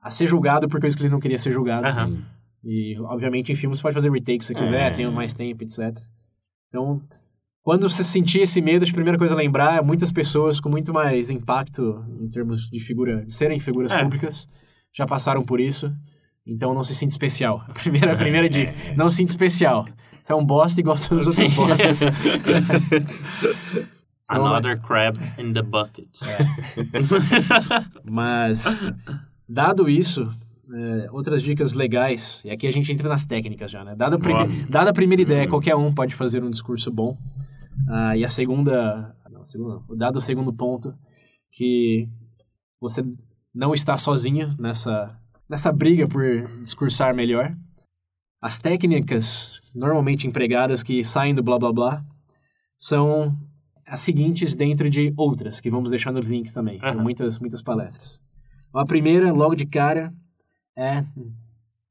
a 0.00 0.10
ser 0.10 0.26
julgado 0.26 0.68
por 0.68 0.78
coisas 0.78 0.94
que 0.94 1.02
ele 1.02 1.10
não 1.10 1.18
queria 1.18 1.38
ser 1.38 1.50
julgado. 1.50 1.88
Sim. 1.90 2.22
E, 2.62 2.94
obviamente, 3.00 3.50
em 3.50 3.54
filmes 3.54 3.78
você 3.78 3.82
pode 3.82 3.94
fazer 3.94 4.10
retake 4.10 4.44
se 4.44 4.48
você 4.48 4.54
quiser, 4.54 4.92
É. 4.92 4.94
tem 4.94 5.10
mais 5.10 5.32
tempo, 5.32 5.64
etc. 5.64 5.96
Então, 6.68 7.00
quando 7.62 7.88
você 7.88 8.04
sentir 8.04 8.40
esse 8.40 8.60
medo, 8.60 8.84
a 8.86 8.92
primeira 8.92 9.16
coisa 9.16 9.34
a 9.34 9.38
lembrar 9.38 9.78
é 9.78 9.80
muitas 9.82 10.12
pessoas 10.12 10.60
com 10.60 10.68
muito 10.68 10.92
mais 10.92 11.30
impacto 11.30 12.04
em 12.20 12.28
termos 12.28 12.68
de 12.68 12.78
figura, 12.78 13.24
de 13.24 13.32
serem 13.32 13.58
figuras 13.60 13.90
É. 13.92 14.02
públicas, 14.02 14.46
já 14.94 15.06
passaram 15.06 15.42
por 15.42 15.58
isso. 15.58 15.90
Então, 16.46 16.74
não 16.74 16.82
se 16.82 16.94
sinta 16.94 17.12
especial. 17.12 17.64
A 17.66 17.72
primeira, 17.72 18.12
a 18.12 18.16
primeira 18.16 18.48
dica, 18.48 18.72
não 18.94 19.08
se 19.08 19.16
sinta 19.16 19.30
especial. 19.30 19.86
É 20.28 20.34
um 20.34 20.44
bosta 20.44 20.80
igual 20.80 20.96
todos 20.96 21.26
os 21.26 21.38
outros 21.38 21.54
bostas. 21.54 22.00
Another 24.28 24.80
crab 24.80 25.16
in 25.38 25.52
the 25.52 25.62
bucket. 25.62 26.08
Mas, 28.04 28.76
dado 29.48 29.88
isso, 29.88 30.28
é, 30.74 31.08
outras 31.12 31.42
dicas 31.42 31.74
legais, 31.74 32.42
e 32.44 32.50
aqui 32.50 32.66
a 32.66 32.72
gente 32.72 32.90
entra 32.92 33.08
nas 33.08 33.24
técnicas 33.24 33.70
já, 33.70 33.84
né? 33.84 33.94
Dada 33.94 34.16
a, 34.16 34.18
prime 34.18 34.64
dada 34.64 34.90
a 34.90 34.92
primeira 34.92 35.22
ideia, 35.22 35.44
Uhum. 35.44 35.50
qualquer 35.50 35.76
um 35.76 35.94
pode 35.94 36.12
fazer 36.14 36.42
um 36.42 36.50
discurso 36.50 36.90
bom. 36.90 37.16
Ah, 37.88 38.16
e 38.16 38.24
a 38.24 38.28
segunda, 38.28 39.14
não, 39.30 39.42
a 39.42 39.46
segunda 39.46 39.80
não, 39.88 39.96
dado 39.96 40.16
o 40.16 40.20
segundo 40.20 40.52
ponto, 40.52 40.92
que 41.52 42.08
você 42.80 43.02
não 43.54 43.72
está 43.72 43.96
sozinho 43.96 44.50
nessa, 44.58 45.06
nessa 45.48 45.72
briga 45.72 46.08
por 46.08 46.22
discursar 46.62 47.14
melhor. 47.14 47.54
As 48.42 48.58
técnicas 48.58 49.60
normalmente 49.76 50.26
empregadas 50.26 50.82
que 50.82 51.04
saem 51.04 51.34
do 51.34 51.42
blá 51.42 51.58
blá 51.58 51.72
blá 51.72 52.04
são 52.76 53.34
as 53.86 54.00
seguintes 54.00 54.54
dentro 54.54 54.90
de 54.90 55.12
outras, 55.16 55.60
que 55.60 55.70
vamos 55.70 55.90
deixar 55.90 56.12
nos 56.12 56.30
links 56.30 56.52
também, 56.52 56.80
em 56.82 56.96
muitas, 56.96 57.38
muitas 57.38 57.62
palestras. 57.62 58.20
A 58.74 58.84
primeira, 58.84 59.32
logo 59.32 59.54
de 59.54 59.64
cara, 59.66 60.12
é 60.76 61.04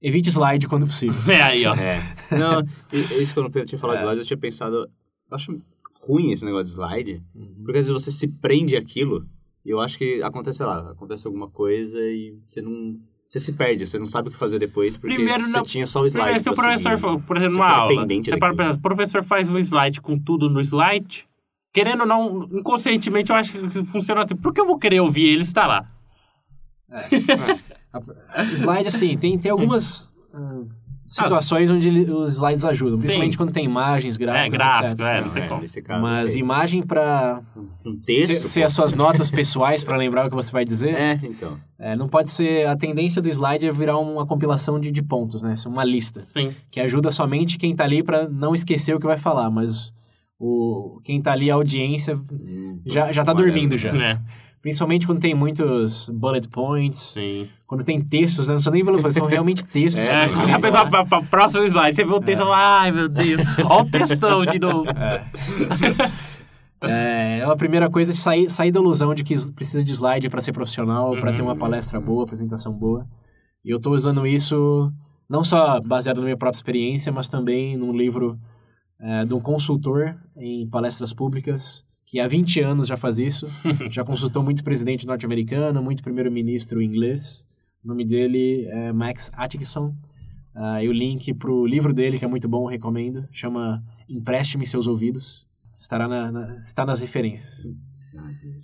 evite 0.01 0.29
slide 0.29 0.67
quando 0.67 0.85
possível. 0.85 1.15
É 1.33 1.41
aí, 1.41 1.65
ó. 1.65 1.73
É. 1.73 1.99
Não, 2.37 2.61
e- 2.91 3.21
isso 3.23 3.33
quando 3.33 3.47
o 3.47 3.51
Pedro 3.51 3.69
tinha 3.69 3.79
falado 3.79 3.95
É. 3.95 3.99
de 3.99 4.03
slide, 4.05 4.19
eu 4.21 4.25
tinha 4.27 4.37
pensado. 4.37 4.75
Eu 4.75 4.89
acho 5.31 5.59
ruim 6.07 6.31
esse 6.31 6.45
negócio 6.45 6.65
de 6.67 6.71
slide, 6.73 7.23
Uhum. 7.33 7.55
porque 7.63 7.79
às 7.79 7.87
vezes 7.87 8.03
você 8.03 8.11
se 8.11 8.27
prende 8.27 8.75
àquilo, 8.75 9.25
e 9.65 9.69
eu 9.71 9.79
acho 9.81 9.97
que 9.97 10.21
acontece, 10.21 10.57
sei 10.57 10.65
lá, 10.67 10.91
acontece 10.91 11.25
alguma 11.25 11.49
coisa 11.49 11.97
e 11.99 12.37
você 12.47 12.61
não. 12.61 12.99
Você 13.35 13.39
se 13.41 13.51
perde, 13.51 13.85
você 13.85 13.99
não 13.99 14.05
sabe 14.05 14.29
o 14.29 14.31
que 14.31 14.37
fazer 14.37 14.57
depois, 14.59 14.95
porque 14.95 15.13
Primeiro, 15.13 15.43
você 15.43 15.51
não- 15.51 15.63
tinha 15.63 15.85
só 15.85 15.99
o 15.99 16.05
slide. 16.05 16.23
Primeiro, 16.23 16.41
se 16.41 16.49
o 16.49 16.53
professor, 16.53 16.97
seguir. 16.97 17.21
por 17.23 17.35
exemplo, 17.35 17.55
numa 17.57 17.69
aula, 17.69 17.93
dependente 17.93 18.29
você 18.29 18.37
para 18.37 18.71
o 18.71 18.79
professor 18.79 19.23
faz 19.25 19.49
um 19.49 19.57
slide 19.59 19.99
com 19.99 20.17
tudo 20.17 20.49
no 20.49 20.61
slide, 20.61 21.27
querendo 21.73 21.99
ou 22.01 22.07
não, 22.07 22.47
inconscientemente 22.49 23.31
eu 23.31 23.35
acho 23.35 23.51
que 23.51 23.85
funciona 23.87 24.23
assim. 24.23 24.37
Por 24.37 24.53
que 24.53 24.61
eu 24.61 24.65
vou 24.65 24.79
querer 24.79 25.01
ouvir 25.01 25.25
ele 25.25 25.41
estar 25.41 25.67
lá? 25.67 25.85
Slide, 28.53 28.87
assim, 28.87 29.17
tem, 29.17 29.37
tem 29.37 29.51
algumas 29.51 30.13
ah, 30.33 30.63
situações 31.07 31.69
onde 31.69 31.87
ele- 31.87 32.11
os 32.11 32.33
slides 32.33 32.65
ajudam, 32.65 32.97
principalmente 32.97 33.33
Sim. 33.33 33.37
quando 33.37 33.51
tem 33.51 33.65
imagens, 33.65 34.15
É, 34.15 34.19
gráficos, 34.19 34.57
gráfico, 34.57 34.85
etc. 34.93 34.99
é, 35.05 35.21
não 35.21 35.29
tem 35.29 35.43
é, 35.43 35.47
como. 35.47 35.61
nesse 35.61 35.81
caso, 35.81 36.01
Mas 36.01 36.33
tem. 36.33 36.41
imagem 36.41 36.81
para 36.83 37.41
um 37.85 37.95
texto. 37.97 38.27
ser, 38.41 38.47
ser 38.47 38.63
as 38.63 38.73
suas 38.73 38.93
notas 38.93 39.29
pessoais 39.31 39.83
para 39.83 39.95
lembrar 39.97 40.25
o 40.25 40.29
que 40.29 40.35
você 40.35 40.51
vai 40.51 40.65
dizer, 40.65 40.95
É, 40.95 41.19
então. 41.23 41.59
é, 41.77 41.95
não 41.95 42.07
pode 42.07 42.29
ser... 42.31 42.65
A 42.67 42.75
tendência 42.75 43.21
do 43.21 43.29
slide 43.29 43.67
é 43.67 43.71
virar 43.71 43.97
uma 43.97 44.25
compilação 44.25 44.79
de, 44.79 44.91
de 44.91 45.03
pontos, 45.03 45.43
né? 45.43 45.53
Uma 45.67 45.83
lista, 45.83 46.21
Sim. 46.23 46.53
que 46.71 46.79
ajuda 46.79 47.11
somente 47.11 47.57
quem 47.57 47.75
tá 47.75 47.83
ali 47.83 48.01
para 48.01 48.27
não 48.27 48.53
esquecer 48.55 48.95
o 48.95 48.99
que 48.99 49.05
vai 49.05 49.17
falar, 49.17 49.49
mas 49.49 49.93
o, 50.39 50.99
quem 51.03 51.21
tá 51.21 51.31
ali, 51.31 51.49
a 51.49 51.53
audiência, 51.55 52.19
já, 52.85 53.11
já 53.11 53.23
tá 53.23 53.31
dormindo 53.33 53.77
já. 53.77 53.89
É, 53.95 54.19
Principalmente 54.65 55.05
quando 55.05 55.19
tem 55.19 55.35
muitos 55.35 56.09
bullet 56.09 56.47
points, 56.47 56.99
sim. 57.13 57.47
quando 57.67 57.83
tem 57.83 58.01
textos, 58.01 58.47
né? 58.47 58.53
não 58.53 58.59
são 58.59 58.73
nem 58.73 58.83
bullet 58.83 58.99
points, 58.99 59.15
são 59.15 59.27
realmente 59.27 59.61
textos. 59.69 60.09
É, 60.09 60.11
É, 60.11 60.53
a 60.53 60.59
pessoa 60.59 60.89
pra, 60.89 61.05
pra 61.05 61.21
próximo 61.21 61.63
slide, 61.65 61.95
você 61.95 62.03
vê 62.03 62.11
o 62.11 62.19
texto 62.19 62.39
e 62.41 62.43
fala, 62.43 62.81
ai 62.81 62.91
meu 62.91 63.07
Deus, 63.07 63.41
olha 63.63 63.81
o 63.83 63.85
textão 63.85 64.43
de 64.43 64.57
novo. 64.57 64.85
É, 66.81 67.43
a 67.45 67.55
primeira 67.55 67.91
coisa 67.91 68.11
é 68.11 68.15
sair, 68.15 68.49
sair 68.49 68.71
da 68.71 68.79
ilusão 68.79 69.13
de 69.13 69.23
que 69.23 69.35
precisa 69.51 69.83
de 69.83 69.91
slide 69.91 70.31
para 70.31 70.41
ser 70.41 70.51
profissional, 70.51 71.11
para 71.11 71.31
ter 71.31 71.43
Uhum. 71.43 71.49
uma 71.49 71.55
palestra 71.55 72.01
boa, 72.01 72.23
apresentação 72.23 72.73
boa. 72.73 73.05
E 73.63 73.69
eu 73.69 73.79
tô 73.79 73.91
usando 73.91 74.25
isso 74.25 74.91
não 75.29 75.43
só 75.43 75.79
baseado 75.79 76.17
na 76.17 76.23
minha 76.23 76.37
própria 76.37 76.57
experiência, 76.57 77.11
mas 77.11 77.27
também 77.27 77.77
num 77.77 77.95
livro 77.95 78.35
é, 78.99 79.25
de 79.25 79.33
um 79.35 79.39
consultor 79.39 80.15
em 80.35 80.67
palestras 80.67 81.13
públicas, 81.13 81.85
que 82.15 82.19
há 82.21 82.27
20 82.29 82.61
anos 82.61 82.87
já 82.87 82.95
faz 82.95 83.19
isso. 83.19 83.45
já 83.91 84.05
consultou 84.05 84.41
muito 84.41 84.63
presidente 84.63 85.05
norte-americano, 85.05 85.83
muito 85.83 86.01
primeiro-ministro 86.01 86.81
inglês. 86.81 87.45
O 87.83 87.87
nome 87.89 88.05
dele 88.05 88.65
é 88.71 88.93
Max 88.93 89.29
Atkinson. 89.35 89.93
Ah, 90.55 90.81
e 90.81 90.87
o 90.87 90.93
link 90.93 91.33
pro 91.33 91.65
livro 91.65 91.93
dele, 91.93 92.17
que 92.17 92.23
é 92.23 92.27
muito 92.27 92.47
bom, 92.47 92.65
recomendo. 92.67 93.27
Chama 93.33 93.83
Empreste-me 94.07 94.65
Seus 94.65 94.87
Ouvidos. 94.87 95.45
Estará 95.77 96.07
na, 96.07 96.31
na- 96.31 96.55
está 96.55 96.85
nas 96.85 97.01
referências. 97.01 97.65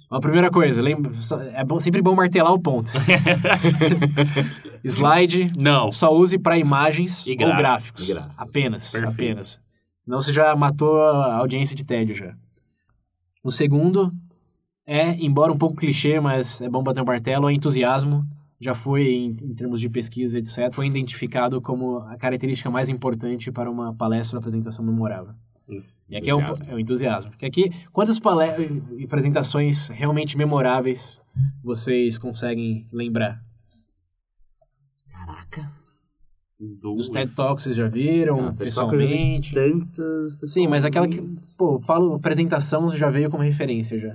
Uma 0.10 0.22
primeira 0.22 0.50
coisa, 0.50 0.81
lembra, 0.81 1.12
é 1.53 1.65
bom, 1.65 1.77
sempre 1.77 2.01
bom 2.01 2.15
martelar 2.15 2.53
o 2.53 2.60
ponto. 2.60 2.89
Slide, 4.84 5.51
Não. 5.58 5.91
só 5.91 6.13
use 6.15 6.38
para 6.39 6.58
imagens 6.58 7.27
E 7.27 7.31
ou 7.31 7.38
gráficos. 7.58 8.08
gráficos. 8.08 8.34
Apenas, 8.38 8.91
Perfeito. 8.93 9.13
apenas. 9.13 9.60
Senão 10.03 10.22
você 10.22 10.31
já 10.31 10.55
matou 10.55 11.01
a 11.01 11.36
audiência 11.36 11.75
de 11.75 11.86
tédio 11.86 12.15
já. 12.15 12.34
O 13.44 13.52
segundo 13.52 14.14
é, 14.86 15.12
embora 15.24 15.52
um 15.52 15.58
pouco 15.58 15.76
clichê, 15.76 16.20
mas 16.20 16.62
é 16.62 16.70
bom 16.70 16.84
bater 16.84 17.02
um 17.02 17.06
martelo, 17.06 17.50
é 17.50 17.54
entusiasmo. 17.54 18.28
Já 18.60 18.76
foi, 18.76 19.08
em, 19.08 19.30
em 19.30 19.54
termos 19.54 19.80
de 19.80 19.90
pesquisa, 19.90 20.38
etc., 20.38 20.72
foi 20.72 20.86
identificado 20.86 21.60
como 21.62 22.00
a 22.00 22.16
característica 22.18 22.70
mais 22.70 22.90
importante 22.90 23.52
para 23.52 23.72
uma 23.72 23.94
palestra 23.94 24.38
ou 24.38 24.40
apresentação 24.40 24.86
memorável. 24.86 25.34
E 26.10 26.18
aqui 26.18 26.30
é, 26.30 26.34
Entusiasmo. 26.34 26.66
é 26.68 26.76
o 26.76 26.80
entusiasmo. 26.80 27.32
Porque 27.32 27.46
aqui, 27.46 27.72
quantas 27.94 28.20
e 28.98 29.06
apresentações 29.06 29.88
realmente 29.88 30.38
memoráveis 30.38 31.22
vocês 31.64 32.18
conseguem 32.18 32.86
lembrar? 32.92 33.42
Caraca. 35.10 35.72
Dos 36.82 37.10
TED 37.10 37.32
Talks 37.36 37.63
vocês 37.63 37.75
já 37.75 37.88
viram, 37.88 38.39
Ah, 38.39 38.44
já 38.44 38.50
vi 38.51 38.58
pessoalmente? 38.58 39.53
Tantas 39.53 40.38
Sim, 40.46 40.68
mas 40.68 40.86
aquela 40.86 41.08
que, 41.08 41.20
pô, 41.58 41.80
falo, 41.82 42.13
apresentação 42.13 42.88
já 42.89 43.10
veio 43.10 43.30
como 43.32 43.41
referência 43.44 43.98
já. 43.98 44.10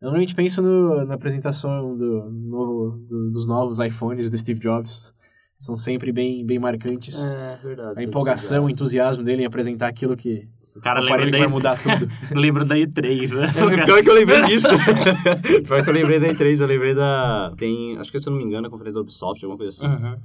Eu 0.00 0.04
normalmente 0.10 0.34
penso 0.34 0.62
no, 0.62 1.04
na 1.04 1.14
apresentação 1.14 1.96
do 1.96 2.30
novo, 2.30 2.98
do- 3.08 3.30
dos 3.32 3.46
novos 3.46 3.80
iPhones 3.80 4.30
do 4.30 4.36
Steve 4.38 4.60
Jobs. 4.60 5.12
São 5.58 5.76
sempre 5.76 6.12
bem, 6.12 6.44
bem 6.44 6.58
marcantes. 6.58 7.18
É, 7.28 7.58
verdade. 7.62 7.98
A 7.98 8.02
empolgação, 8.02 8.66
o 8.66 8.70
entusiasmo 8.70 9.24
dele 9.24 9.42
em 9.42 9.46
apresentar 9.46 9.88
aquilo 9.88 10.14
que... 10.14 10.46
O 10.76 10.80
cara 10.80 11.00
o 11.00 11.04
lembra 11.04 11.14
aparelho 11.14 11.32
da, 11.32 11.38
que 11.38 11.42
vai 11.44 11.52
mudar 11.52 11.82
tudo. 11.82 12.12
lembra 12.38 12.64
da 12.66 12.74
E3, 12.76 13.34
né? 13.34 13.46
É, 13.80 13.84
pior 13.86 14.02
que 14.02 14.10
eu 14.10 14.14
lembrei 14.14 14.42
disso. 14.42 14.68
pior 15.66 15.82
que 15.82 15.88
eu 15.88 15.94
lembrei 15.94 16.20
da 16.20 16.26
E3, 16.28 16.60
eu 16.60 16.66
lembrei 16.66 16.94
da. 16.94 17.54
Tem. 17.56 17.96
Acho 17.96 18.12
que 18.12 18.20
se 18.20 18.28
eu 18.28 18.32
não 18.32 18.38
me 18.38 18.44
engano, 18.44 18.66
a 18.66 18.70
conferência 18.70 18.96
da 18.96 19.00
Ubisoft, 19.00 19.42
alguma 19.42 19.56
coisa 19.56 19.70
assim. 19.86 19.86
Uhum. 20.04 20.16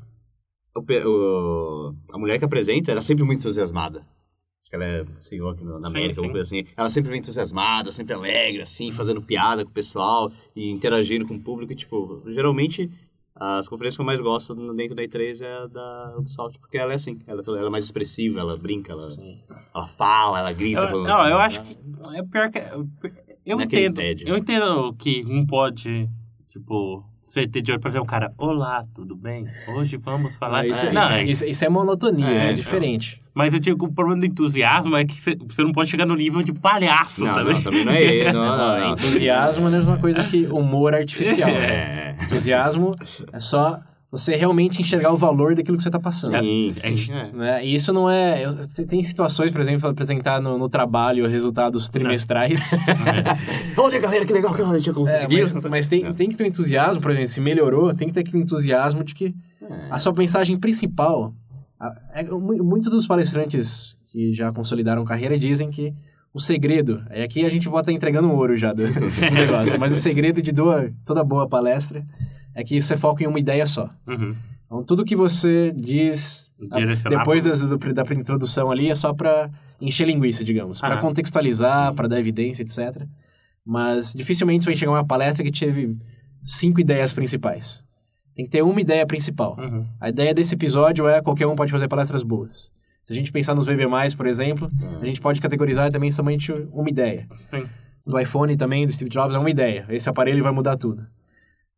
O 0.76 0.80
o- 0.82 1.96
a 2.14 2.18
mulher 2.18 2.40
que 2.40 2.46
apresenta, 2.46 2.92
ela 2.92 3.00
é 3.00 3.04
sempre 3.04 3.24
muito 3.24 3.40
entusiasmada. 3.40 4.00
Acho 4.00 4.70
que 4.70 4.76
ela 4.76 4.86
é 4.86 5.06
senhor 5.20 5.50
aqui 5.50 5.64
no- 5.64 5.74
na 5.80 5.90
Sim, 5.90 5.98
América, 5.98 6.14
sim. 6.16 6.20
alguma 6.22 6.34
coisa 6.34 6.48
assim. 6.48 6.66
Ela 6.78 6.90
sempre 6.90 7.10
vem 7.12 7.20
entusiasmada, 7.20 7.92
sempre 7.92 8.14
alegre, 8.14 8.62
assim, 8.62 8.92
fazendo 8.92 9.22
piada 9.22 9.64
com 9.66 9.70
o 9.72 9.74
pessoal 9.74 10.32
e 10.56 10.70
interagindo 10.70 11.28
com 11.28 11.36
o 11.36 11.42
público. 11.42 11.74
E, 11.74 11.76
tipo, 11.76 12.24
geralmente, 12.28 12.90
as 13.36 13.68
conferências 13.68 13.98
que 13.98 14.02
eu 14.02 14.06
mais 14.06 14.22
gosto 14.22 14.56
dentro 14.74 14.96
da 14.96 15.04
E3 15.04 15.42
é 15.42 15.52
a 15.54 15.68
da 15.68 16.16
Ubisoft, 16.18 16.58
porque 16.60 16.78
ela 16.78 16.94
é 16.94 16.96
assim, 16.96 17.20
ela, 17.28 17.44
ela 17.46 17.68
é 17.68 17.70
mais 17.70 17.84
expressiva, 17.84 18.40
ela 18.40 18.56
brinca, 18.58 18.94
ela, 18.94 19.10
ela 19.76 19.88
fala, 19.88 20.40
ela 20.40 20.54
grita. 20.54 20.82
Eu, 20.84 21.04
não, 21.04 21.28
eu 21.28 21.38
acho 21.38 21.62
que 21.64 21.78
é 22.16 22.24
pior 22.24 22.50
que. 22.50 22.60
Eu 23.46 23.56
Não 23.58 23.64
é 23.64 23.66
entendo. 23.66 23.96
tédio. 23.96 24.28
Eu 24.28 24.38
entendo 24.38 24.94
que 24.94 25.26
um 25.26 25.46
pode, 25.46 26.08
tipo, 26.50 27.04
ser 27.22 27.48
tedioso, 27.48 27.80
por 27.80 27.90
exemplo, 27.90 28.06
o 28.06 28.10
cara, 28.10 28.34
olá, 28.38 28.84
tudo 28.96 29.16
bem? 29.16 29.46
Hoje 29.76 29.96
vamos 29.98 30.36
falar. 30.36 30.66
Isso, 30.68 30.86
não, 30.92 31.02
isso- 31.02 31.12
é- 31.12 31.24
isso- 31.24 31.46
isso 31.46 31.66
é 31.66 31.70
monotonia, 31.70 32.26
É, 32.28 32.34
é, 32.38 32.44
então. 32.46 32.56
diferente. 32.56 33.22
mas 33.34 33.54
eu 33.54 33.60
digo, 33.60 33.86
o 33.86 33.94
problema 33.94 34.20
do 34.20 34.26
entusiasmo 34.26 34.96
é 34.98 35.06
que 35.06 35.22
você- 35.22 35.36
você 35.48 35.64
não 35.64 35.72
pode 35.72 35.90
chegar 35.90 36.06
no 36.06 36.16
nível 36.16 36.42
de 36.42 36.52
palhaço 36.54 37.24
Não, 37.26 37.34
também. 37.34 37.54
não, 37.54 37.62
também 37.62 37.86
não 37.86 37.92
é 37.94 38.02
ele. 38.04 38.32
Não, 38.34 38.58
não, 38.58 38.80
não. 38.80 38.94
Entusiasmo 38.94 39.66
é 39.66 39.68
a 39.68 39.72
mesma 39.72 39.98
coisa 39.98 40.24
que 40.24 40.46
humor 40.48 40.94
artificial. 40.96 41.50
né? 41.50 42.16
É. 42.20 42.24
Entusiasmo 42.24 42.96
é 43.32 43.40
só 43.40 43.80
você 44.12 44.36
realmente 44.36 44.82
enxergar 44.82 45.12
o 45.14 45.16
valor 45.18 45.56
daquilo 45.56 45.78
que 45.78 45.84
você 45.84 45.88
está 45.90 46.00
passando. 46.00 46.38
Sim, 46.42 46.74
É, 46.84 46.96
sim. 46.98 47.14
é. 47.14 47.32
Né? 47.32 47.66
E 47.66 47.74
isso 47.74 47.94
não 47.94 48.10
é. 48.10 48.46
eu- 48.46 48.86
tem 48.86 49.02
situações, 49.02 49.52
por 49.52 49.62
exemplo, 49.62 49.90
apresentar 49.90 50.42
no, 50.42 50.58
no 50.58 50.68
trabalho 50.68 51.26
resultados 51.30 51.88
trimestrais. 51.90 52.72
Olha, 53.78 54.00
galera, 54.00 54.26
que 54.26 54.34
legal 54.34 54.54
que 54.54 54.62
a 54.62 54.78
gente 54.78 54.90
É, 54.90 54.94
conseguiu. 54.94 55.48
mas 55.54 55.64
mas 55.72 55.88
tem, 55.88 56.14
tem 56.14 56.30
que 56.30 56.36
ter 56.36 56.44
um 56.44 56.48
entusiasmo, 56.48 57.02
por 57.02 57.12
exemplo, 57.12 57.28
se 57.28 57.42
melhorou, 57.42 57.94
tem 57.94 58.08
que 58.08 58.14
ter 58.14 58.20
aquele 58.22 58.44
entusiasmo 58.44 59.04
de 59.04 59.14
que 59.14 59.34
a 59.90 59.98
sua 59.98 60.14
mensagem 60.14 60.58
principal. 60.58 61.34
a- 61.80 61.96
é, 62.14 62.24
mu- 62.24 62.64
muitos 62.64 62.92
dos 62.92 63.08
palestrantes 63.08 63.98
que 64.12 64.34
já 64.34 64.52
consolidaram 64.52 65.04
carreira 65.06 65.38
dizem 65.40 65.70
que 65.72 65.94
o 66.34 66.40
segredo. 66.40 67.02
É 67.10 67.24
aqui 67.24 67.46
a 67.46 67.50
gente 67.50 67.68
bota 67.70 67.92
entregando 67.92 68.30
ouro 68.32 68.56
já 68.58 68.72
do, 68.74 68.84
do 68.86 68.92
negócio, 69.34 69.80
mas 69.80 69.92
o 69.94 69.96
segredo 69.98 70.42
de 70.42 70.52
doa, 70.52 70.92
toda 71.06 71.24
boa 71.24 71.48
palestra 71.48 72.04
é 72.56 72.64
que 72.64 72.80
você 72.82 72.96
foca 72.98 73.24
em 73.24 73.28
uma 73.28 73.40
ideia 73.40 73.66
só. 73.66 73.90
Uhum. 74.08 74.36
Então, 74.66 74.84
tudo 74.84 75.04
que 75.04 75.16
você 75.16 75.72
diz 75.76 76.52
a- 76.72 77.10
depois 77.10 77.44
das, 77.44 77.62
do, 77.62 77.78
da 77.78 78.04
introdução 78.14 78.72
ali 78.72 78.90
é 78.90 78.96
só 78.96 79.14
para 79.14 79.50
encher 79.80 80.06
linguiça, 80.08 80.44
digamos. 80.44 80.80
para 80.80 80.98
contextualizar, 80.98 81.94
para 81.94 82.08
dar 82.08 82.20
evidência, 82.20 82.62
etc. 82.64 83.06
Mas 83.66 84.14
dificilmente 84.14 84.64
você 84.64 84.72
vai 84.72 84.78
chegar 84.78 84.92
a 84.92 84.96
uma 84.96 85.06
palestra 85.06 85.44
que 85.44 85.52
teve 85.52 85.98
cinco 86.44 86.80
ideias 86.80 87.14
principais. 87.14 87.86
Tem 88.36 88.46
que 88.46 88.52
ter 88.52 88.62
uma 88.62 88.80
ideia 88.80 89.06
principal. 89.06 89.58
Uhum. 89.60 89.86
A 90.00 90.10
ideia 90.10 90.34
desse 90.34 90.56
episódio 90.56 91.08
é 91.08 91.22
qualquer 91.22 91.46
um 91.48 91.56
pode 91.56 91.72
fazer 91.72 91.88
palestras 91.88 92.24
boas. 92.24 92.72
Se 93.04 93.14
a 93.14 93.16
gente 93.16 93.32
pensar 93.32 93.54
nos 93.56 93.66
VB+, 93.66 93.86
por 94.16 94.26
exemplo, 94.26 94.72
a 95.02 95.06
gente 95.06 95.20
pode 95.20 95.42
categorizar 95.42 95.92
também 95.92 96.12
somente 96.12 96.52
uma 96.72 96.90
ideia. 96.90 97.28
Sim. 97.50 97.66
Do 98.06 98.18
iPhone 98.20 98.56
também, 98.56 98.86
do 98.86 98.92
Steve 98.92 99.10
Jobs, 99.10 99.36
é 99.36 99.40
uma 99.40 99.50
ideia. 99.50 99.86
Esse 99.90 100.08
aparelho 100.10 100.42
vai 100.44 100.52
mudar 100.54 100.78
tudo. 100.78 101.06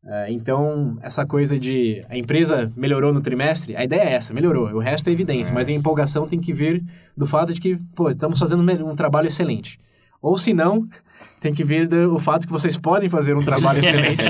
É, 0.06 0.32
então, 0.32 0.98
essa 1.02 1.26
coisa 1.26 1.58
de 1.58 2.06
a 2.10 2.18
empresa 2.18 2.72
melhorou 2.76 3.14
no 3.14 3.22
trimestre, 3.22 3.76
a 3.76 3.84
ideia 3.84 4.02
é 4.02 4.14
essa, 4.14 4.34
melhorou. 4.34 4.68
O 4.74 4.80
resto 4.80 5.10
é 5.10 5.14
evidência, 5.14 5.54
mas 5.54 5.70
a 5.70 5.72
empolgação 5.72 6.28
tem 6.28 6.40
que 6.40 6.52
vir 6.52 6.84
do 7.16 7.26
fato 7.26 7.54
de 7.54 7.62
que, 7.62 7.78
pô, 7.96 8.10
estamos 8.10 8.38
fazendo 8.38 8.64
um 8.86 8.96
trabalho 8.96 9.28
excelente. 9.28 9.80
Ou 10.22 10.38
se 10.38 10.54
não, 10.54 10.88
tem 11.44 11.54
que 11.54 11.64
vir 11.64 11.88
do, 11.88 12.16
o 12.16 12.20
fato 12.20 12.48
que 12.48 12.54
vocês 12.54 12.78
podem 12.78 13.10
fazer 13.10 13.36
um 13.36 13.44
trabalho 13.44 13.80
excelente 13.84 14.24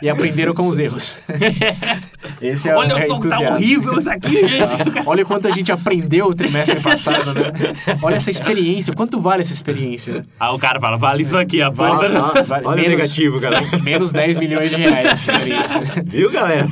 e 0.00 0.08
aprenderam 0.08 0.54
com 0.54 0.66
os 0.66 0.78
erros. 0.78 1.20
Esse 2.40 2.68
é 2.68 2.74
Olha, 2.74 2.96
o 2.96 3.06
som 3.06 3.18
tá 3.18 3.40
horrível 3.40 3.98
isso 3.98 4.10
aqui, 4.10 4.32
gente. 4.48 5.06
Olha 5.06 5.24
quanto 5.24 5.48
a 5.48 5.50
gente 5.50 5.72
aprendeu 5.72 6.26
o 6.26 6.34
trimestre 6.34 6.80
passado, 6.80 7.34
né? 7.34 7.52
Olha 8.00 8.14
essa 8.14 8.30
experiência, 8.30 8.94
quanto 8.94 9.20
vale 9.20 9.42
essa 9.42 9.52
experiência? 9.52 10.24
Ah, 10.38 10.52
o 10.52 10.58
cara 10.58 10.78
fala, 10.80 10.96
vale 10.96 11.22
isso 11.22 11.36
aqui, 11.36 11.60
a 11.60 11.70
vale, 11.70 12.16
ah, 12.16 12.42
vale, 12.46 12.66
Olha 12.66 12.82
menos, 12.82 12.96
negativo, 12.96 13.40
galera. 13.40 13.78
Menos 13.80 14.12
10 14.12 14.36
milhões 14.36 14.70
de 14.70 14.76
reais 14.76 15.06
essa 15.06 15.32
experiência. 15.32 15.80
Viu, 16.04 16.30
galera? 16.30 16.68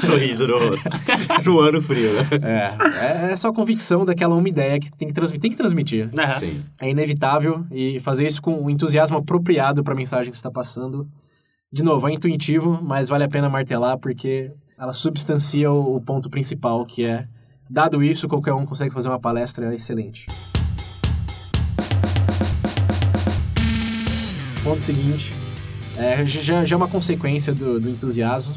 Sorriso 0.00 0.46
no 0.46 0.58
rosto. 0.58 0.90
Suando 1.40 1.80
frio, 1.80 2.12
né? 2.14 2.28
É, 3.00 3.32
é 3.32 3.36
só 3.36 3.52
convicção 3.52 4.04
daquela 4.04 4.34
uma 4.34 4.48
ideia 4.48 4.80
que 4.80 4.90
tem 4.92 5.08
que 5.08 5.14
transmitir. 5.14 5.40
Tem 5.40 5.50
que 5.50 5.56
transmitir. 5.56 6.10
Uhum. 6.12 6.34
Sim. 6.34 6.62
É 6.80 6.90
inevitável 6.90 7.64
e 7.70 8.00
fazer 8.00 8.26
isso 8.26 8.42
com 8.42 8.54
um 8.62 8.68
entusiasmo 8.68 9.16
apropriado 9.36 9.84
para 9.84 9.92
a 9.92 9.96
mensagem 9.96 10.30
que 10.30 10.36
está 10.36 10.50
passando. 10.50 11.08
De 11.70 11.84
novo, 11.84 12.08
é 12.08 12.12
intuitivo, 12.12 12.80
mas 12.82 13.08
vale 13.08 13.24
a 13.24 13.28
pena 13.28 13.48
martelar 13.48 13.98
porque 13.98 14.50
ela 14.78 14.92
substancia 14.92 15.70
o, 15.70 16.00
ponto 16.00 16.30
principal, 16.30 16.84
que 16.86 17.04
é, 17.04 17.28
dado 17.68 18.02
isso, 18.02 18.26
qualquer 18.28 18.54
um 18.54 18.64
consegue 18.64 18.92
fazer 18.92 19.08
uma 19.08 19.20
palestra 19.20 19.74
excelente. 19.74 20.26
Ponto 24.64 24.80
seguinte, 24.80 25.34
é, 25.96 26.24
já, 26.24 26.64
já 26.64 26.74
é 26.74 26.76
uma 26.76 26.88
consequência 26.88 27.54
do, 27.54 27.78
do 27.78 27.90
entusiasmo, 27.90 28.56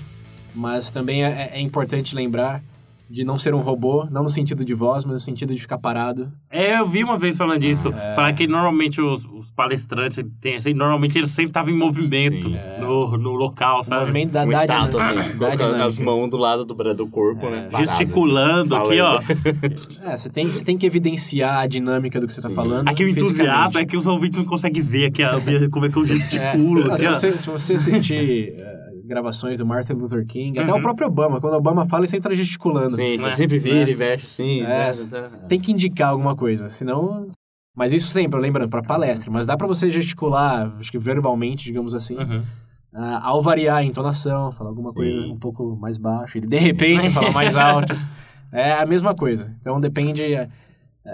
mas 0.55 0.89
também 0.89 1.23
é, 1.23 1.51
é 1.53 1.61
importante 1.61 2.15
lembrar 2.15 2.63
de 3.09 3.23
não 3.23 3.39
ser 3.39 3.55
um 3.55 3.59
robô, 3.59 4.07
não 4.11 4.23
no 4.23 4.29
sentido 4.29 4.63
de 4.63 4.73
voz, 4.73 5.03
mas 5.03 5.13
no 5.13 5.19
sentido 5.19 5.53
de 5.53 5.59
ficar 5.59 5.79
parado. 5.79 6.31
É, 6.49 6.79
eu 6.79 6.87
vi 6.87 7.03
uma 7.03 7.17
vez 7.17 7.35
falando 7.35 7.59
disso. 7.59 7.89
É... 7.89 8.13
Falar 8.13 8.33
que 8.33 8.47
normalmente 8.47 9.01
os, 9.01 9.25
os 9.59 9.63
palestrantes, 9.63 10.23
tem, 10.39 10.55
assim, 10.55 10.73
normalmente 10.73 11.17
eles 11.17 11.31
sempre 11.31 11.49
estavam 11.49 11.71
em 11.71 11.77
movimento 11.77 12.49
no, 12.79 13.17
no 13.17 13.31
local, 13.31 13.83
sabe? 13.83 14.03
O 14.03 14.07
movimento 14.07 14.31
da, 14.31 14.43
um 14.43 14.49
da, 14.49 14.61
estátua, 14.61 15.03
assim, 15.03 15.37
colocando 15.37 15.75
as 15.75 15.97
mãos 15.97 16.29
do 16.29 16.37
lado 16.37 16.65
do, 16.65 16.93
do 16.93 17.07
corpo, 17.07 17.45
é. 17.47 17.51
né? 17.51 17.69
Gesticulando 17.77 18.75
aqui, 18.75 18.99
ó. 18.99 19.19
É, 20.01 20.15
você 20.15 20.29
tem, 20.29 20.47
você 20.47 20.63
tem 20.63 20.77
que 20.77 20.85
evidenciar 20.85 21.59
a 21.59 21.67
dinâmica 21.67 22.19
do 22.19 22.27
que 22.27 22.33
você 22.33 22.39
está 22.39 22.49
falando. 22.49 22.87
Aqui 22.87 23.03
o 23.03 23.09
entusiasmo 23.09 23.79
é 23.79 23.85
que 23.85 23.97
os 23.97 24.07
ouvintes 24.07 24.37
não 24.37 24.45
conseguem 24.45 24.81
ver 24.81 25.07
aqui 25.07 25.23
a, 25.23 25.31
como 25.71 25.85
é 25.85 25.89
que 25.89 25.97
eu 25.97 26.05
gesticulo. 26.05 26.91
É. 26.91 26.97
Se, 26.97 27.07
você, 27.07 27.37
se 27.37 27.49
você 27.49 27.73
assistir 27.73 28.55
gravações 29.09 29.57
do 29.57 29.65
Martin 29.65 29.93
Luther 29.93 30.25
King, 30.25 30.57
uhum. 30.57 30.63
até 30.63 30.71
o 30.71 30.75
uhum. 30.75 30.81
próprio 30.81 31.07
Obama. 31.07 31.41
Quando 31.41 31.53
o 31.53 31.57
Obama 31.57 31.85
fala, 31.85 32.01
ele 32.01 32.07
sempre 32.09 32.29
tá 32.29 32.35
gesticulando. 32.35 32.95
Sim, 32.95 33.21
é? 33.25 33.33
sempre 33.33 33.57
vira 33.57 33.89
é. 33.89 33.91
e 33.91 33.95
veste 33.95 34.25
assim. 34.27 34.61
É, 34.61 34.91
tem 35.47 35.59
que 35.59 35.71
indicar 35.71 36.09
alguma 36.09 36.35
coisa, 36.35 36.69
senão... 36.69 37.27
Mas 37.75 37.93
isso 37.93 38.07
sempre, 38.07 38.39
lembrando, 38.39 38.69
para 38.69 38.81
palestra. 38.81 39.31
Mas 39.31 39.47
dá 39.47 39.55
para 39.55 39.67
você 39.67 39.89
gesticular, 39.89 40.75
acho 40.79 40.91
que 40.91 40.97
verbalmente, 40.97 41.65
digamos 41.65 41.95
assim, 41.95 42.17
uhum. 42.17 42.43
uh, 42.93 43.19
ao 43.21 43.41
variar 43.41 43.77
a 43.77 43.83
entonação, 43.83 44.51
falar 44.51 44.69
alguma 44.69 44.89
Sim. 44.89 44.95
coisa 44.95 45.21
um 45.21 45.37
pouco 45.37 45.75
mais 45.75 45.97
baixo, 45.97 46.37
ele 46.37 46.47
de 46.47 46.57
repente 46.57 47.09
fala 47.09 47.31
mais 47.31 47.55
alto. 47.55 47.93
É 48.51 48.73
a 48.73 48.83
mesma 48.83 49.13
coisa. 49.13 49.55
Então 49.59 49.79
depende... 49.79 50.23
É, 50.33 50.49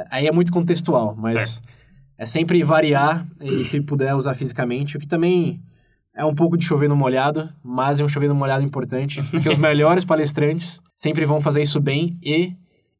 aí 0.09 0.25
é 0.25 0.31
muito 0.31 0.53
contextual, 0.53 1.13
mas... 1.17 1.55
Certo. 1.55 1.75
É 2.17 2.25
sempre 2.25 2.63
variar 2.63 3.27
e 3.41 3.65
se 3.65 3.81
puder 3.81 4.15
usar 4.15 4.33
fisicamente, 4.33 4.95
o 4.95 4.99
que 4.99 5.07
também 5.07 5.61
é 6.15 6.23
um 6.23 6.33
pouco 6.33 6.57
de 6.57 6.63
chover 6.63 6.87
no 6.87 6.95
molhado, 6.95 7.49
mas 7.61 7.99
é 7.99 8.05
um 8.05 8.07
chover 8.07 8.29
no 8.29 8.35
molhado 8.35 8.63
importante, 8.63 9.21
porque 9.23 9.49
os 9.49 9.57
melhores 9.59 10.05
palestrantes 10.05 10.81
sempre 10.95 11.25
vão 11.25 11.41
fazer 11.41 11.61
isso 11.61 11.79
bem 11.79 12.17
e 12.23 12.55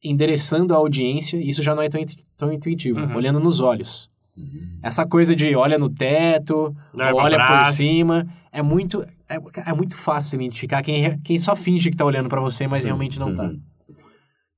endereçando 0.07 0.73
a 0.73 0.77
audiência, 0.77 1.37
isso 1.37 1.61
já 1.61 1.73
não 1.73 1.81
é 1.81 1.89
tão, 1.89 2.03
tão 2.37 2.53
intuitivo, 2.53 2.99
uhum. 2.99 3.15
olhando 3.15 3.39
nos 3.39 3.59
olhos. 3.59 4.09
Uhum. 4.37 4.79
Essa 4.83 5.05
coisa 5.05 5.35
de 5.35 5.55
olha 5.55 5.77
no 5.77 5.89
teto, 5.89 6.75
olha 6.93 7.45
por 7.45 7.67
cima, 7.67 8.27
é 8.51 8.61
muito, 8.61 9.03
é, 9.29 9.37
é, 9.67 9.73
muito 9.73 9.95
fácil 9.95 10.41
identificar 10.41 10.81
quem, 10.81 11.17
quem 11.19 11.39
só 11.39 11.55
finge 11.55 11.89
que 11.89 11.95
está 11.95 12.05
olhando 12.05 12.29
para 12.29 12.41
você, 12.41 12.67
mas 12.67 12.83
realmente 12.83 13.19
não 13.19 13.31
está. 13.31 13.43
Uhum. 13.43 13.59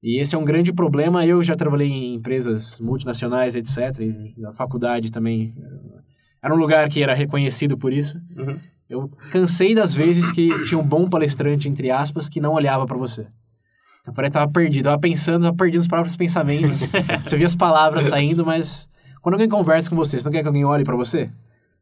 E 0.04 0.22
esse 0.22 0.36
é 0.36 0.38
um 0.38 0.46
grande 0.46 0.72
problema. 0.72 1.26
Eu 1.26 1.42
já 1.42 1.56
trabalhei 1.56 1.90
em 1.90 2.16
empresas 2.16 2.80
multinacionais, 2.80 3.56
etc. 3.56 4.00
E 4.00 4.40
na 4.40 4.52
faculdade 4.54 5.12
também 5.12 5.54
era 6.42 6.54
um 6.54 6.58
lugar 6.58 6.88
que 6.90 7.02
era 7.02 7.14
reconhecido 7.14 7.78
por 7.78 7.92
isso. 7.92 8.18
Uhum. 8.36 8.60
Eu 8.90 9.10
cansei 9.32 9.76
das 9.76 9.94
vezes 9.94 10.32
que 10.32 10.64
tinha 10.64 10.80
um 10.80 10.88
bom 10.88 11.10
palestrante, 11.10 11.68
entre 11.68 11.92
aspas, 11.92 12.30
que 12.30 12.40
não 12.40 12.54
olhava 12.54 12.86
para 12.86 12.96
você. 12.96 13.28
Então, 14.08 14.14
parece 14.14 14.32
que 14.32 14.40
tava 14.40 14.52
perdido. 14.52 14.86
Tava 14.86 15.00
pensando, 15.00 15.44
tava 15.44 15.56
perdido 15.56 15.82
os 15.82 15.88
próprios 15.88 16.16
pensamentos. 16.16 16.90
você 17.28 17.36
via 17.36 17.46
as 17.46 17.56
palavras 17.56 18.06
saindo, 18.06 18.46
mas... 18.46 18.90
Quando 19.22 19.34
alguém 19.34 19.50
conversa 19.50 19.90
com 19.90 19.96
você, 19.98 20.18
você 20.18 20.24
não 20.24 20.32
quer 20.32 20.42
que 20.42 20.48
alguém 20.48 20.64
olhe 20.64 20.86
para 20.86 20.96
você? 20.96 21.30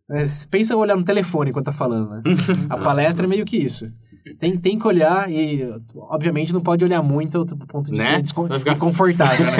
Mas 0.09 0.47
pensa 0.47 0.75
olhar 0.75 0.95
no 0.95 1.03
telefone 1.03 1.51
enquanto 1.51 1.65
tá 1.65 1.71
falando, 1.71 2.09
né? 2.09 2.21
A 2.69 2.77
palestra 2.77 3.27
é 3.27 3.29
meio 3.29 3.45
que 3.45 3.57
isso. 3.57 3.87
Tem, 4.39 4.57
tem 4.57 4.79
que 4.79 4.87
olhar 4.87 5.31
e, 5.31 5.71
obviamente, 5.95 6.51
não 6.51 6.61
pode 6.61 6.83
olhar 6.83 7.03
muito 7.03 7.37
ao 7.37 7.45
ponto 7.45 7.91
de 7.91 7.97
né? 7.97 8.05
ser 8.05 8.21
desconfortável, 8.23 9.45
né? 9.45 9.57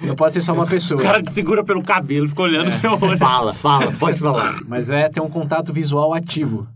não 0.00 0.14
pode 0.14 0.32
ser 0.32 0.40
só 0.40 0.54
uma 0.54 0.66
pessoa. 0.66 0.98
O 0.98 1.02
cara 1.02 1.22
te 1.22 1.30
segura 1.30 1.62
pelo 1.62 1.82
cabelo, 1.82 2.26
fica 2.26 2.40
olhando 2.40 2.68
o 2.68 2.70
é. 2.70 2.72
seu 2.72 2.92
olho. 2.92 3.18
Fala, 3.18 3.52
fala, 3.52 3.92
pode 3.92 4.18
falar. 4.18 4.62
Mas 4.66 4.90
é 4.90 5.10
ter 5.10 5.20
um 5.20 5.28
contato 5.28 5.70
visual 5.70 6.14
ativo. 6.14 6.66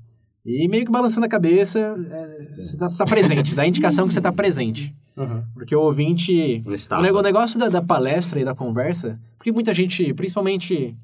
E 0.49 0.67
meio 0.67 0.87
que 0.87 0.91
balançando 0.91 1.27
a 1.27 1.29
cabeça, 1.29 1.79
é, 1.79 2.55
você 2.55 2.79
tá, 2.79 2.89
tá, 2.89 3.05
presente, 3.05 3.55
dá 3.55 3.67
indicação 3.67 4.09
que 4.09 4.15
você 4.15 4.21
tá 4.21 4.33
presente. 4.33 4.97
Uhum. 5.15 5.43
Porque 5.53 5.77
o 5.77 5.83
ouvinte... 5.83 6.65
O 6.91 7.23
negócio 7.23 7.61
da, 7.61 7.69
da, 7.69 7.83
palestra 7.83 8.41
e 8.41 8.45
da 8.47 8.55
conversa, 8.55 9.21
porque 9.37 9.53
muita 9.53 9.75
gente, 9.75 10.15
principalmente... 10.15 10.97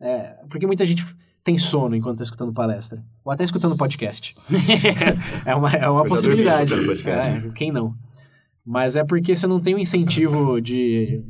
É, 0.00 0.34
porque 0.48 0.66
muita 0.66 0.86
gente 0.86 1.04
tem 1.44 1.58
sono 1.58 1.94
enquanto 1.94 2.14
está 2.14 2.22
escutando 2.22 2.54
palestra. 2.54 3.04
Ou 3.22 3.30
até 3.30 3.44
escutando 3.44 3.76
podcast. 3.76 4.34
é 5.44 5.54
uma, 5.54 5.70
é 5.72 5.86
uma 5.86 6.06
possibilidade. 6.06 6.72
É, 7.06 7.50
quem 7.54 7.70
não? 7.70 7.94
Mas 8.64 8.96
é 8.96 9.04
porque 9.04 9.36
você 9.36 9.46
não 9.46 9.60
tem 9.60 9.74
o 9.74 9.76
um 9.76 9.80
incentivo 9.80 10.58
de, 10.58 11.22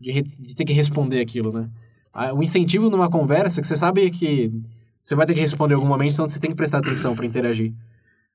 de, 0.00 0.22
de, 0.22 0.56
ter 0.56 0.64
que 0.64 0.72
responder 0.72 1.20
aquilo, 1.20 1.52
né? 1.52 1.70
O 2.34 2.42
incentivo 2.42 2.90
numa 2.90 3.08
conversa 3.08 3.60
que 3.60 3.66
você 3.66 3.76
sabe 3.76 4.10
que 4.10 4.50
você 5.06 5.14
vai 5.14 5.24
ter 5.24 5.34
que 5.34 5.40
responder 5.40 5.74
em 5.74 5.76
algum 5.76 5.86
momento, 5.86 6.14
então 6.14 6.28
você 6.28 6.40
tem 6.40 6.50
que 6.50 6.56
prestar 6.56 6.78
atenção 6.78 7.14
para 7.14 7.24
interagir. 7.24 7.72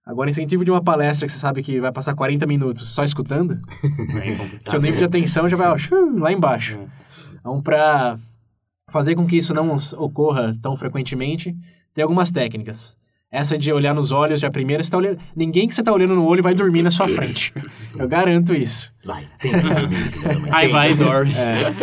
Agora, 0.06 0.30
incentivo 0.30 0.64
de 0.64 0.72
uma 0.72 0.82
palestra 0.82 1.28
que 1.28 1.34
você 1.34 1.38
sabe 1.38 1.62
que 1.62 1.82
vai 1.82 1.92
passar 1.92 2.16
40 2.16 2.48
minutos 2.48 2.88
só 2.88 3.04
escutando, 3.04 3.60
é 4.64 4.70
seu 4.70 4.82
nível 4.82 4.98
de 4.98 5.04
atenção 5.04 5.50
já 5.50 5.58
vai 5.58 5.68
ó, 5.68 5.76
lá 6.18 6.32
embaixo. 6.32 6.80
Então, 7.38 7.62
para 7.62 8.18
fazer 8.90 9.16
com 9.16 9.28
que 9.28 9.36
isso 9.36 9.54
não 9.54 9.76
ocorra 9.98 10.56
tão 10.62 10.78
frequentemente, 10.78 11.54
tem 11.94 12.04
algumas 12.04 12.32
técnicas. 12.32 12.98
Essa 13.32 13.58
de 13.58 13.72
olhar 13.72 13.96
nos 13.96 14.12
olhos 14.12 14.42
já 14.42 14.52
primeiro, 14.52 14.84
você 14.84 14.92
tá 14.92 14.98
olhando... 14.98 15.18
ninguém 15.34 15.66
que 15.66 15.74
você 15.74 15.82
tá 15.82 15.94
olhando 15.94 16.14
no 16.14 16.26
olho 16.26 16.44
vai 16.44 16.54
dormir 16.54 16.82
na 16.82 16.92
sua 16.92 17.08
frente. 17.08 17.54
Eu 17.98 18.06
garanto 18.06 18.54
isso. 18.54 18.94
Vai, 19.06 19.26
tem 19.40 19.52
que 19.52 19.58
dormir. 19.62 19.98
Aí 20.52 20.68
vai 20.68 20.92
e 20.92 20.96
dorme. 20.96 21.34
É, 21.34 21.74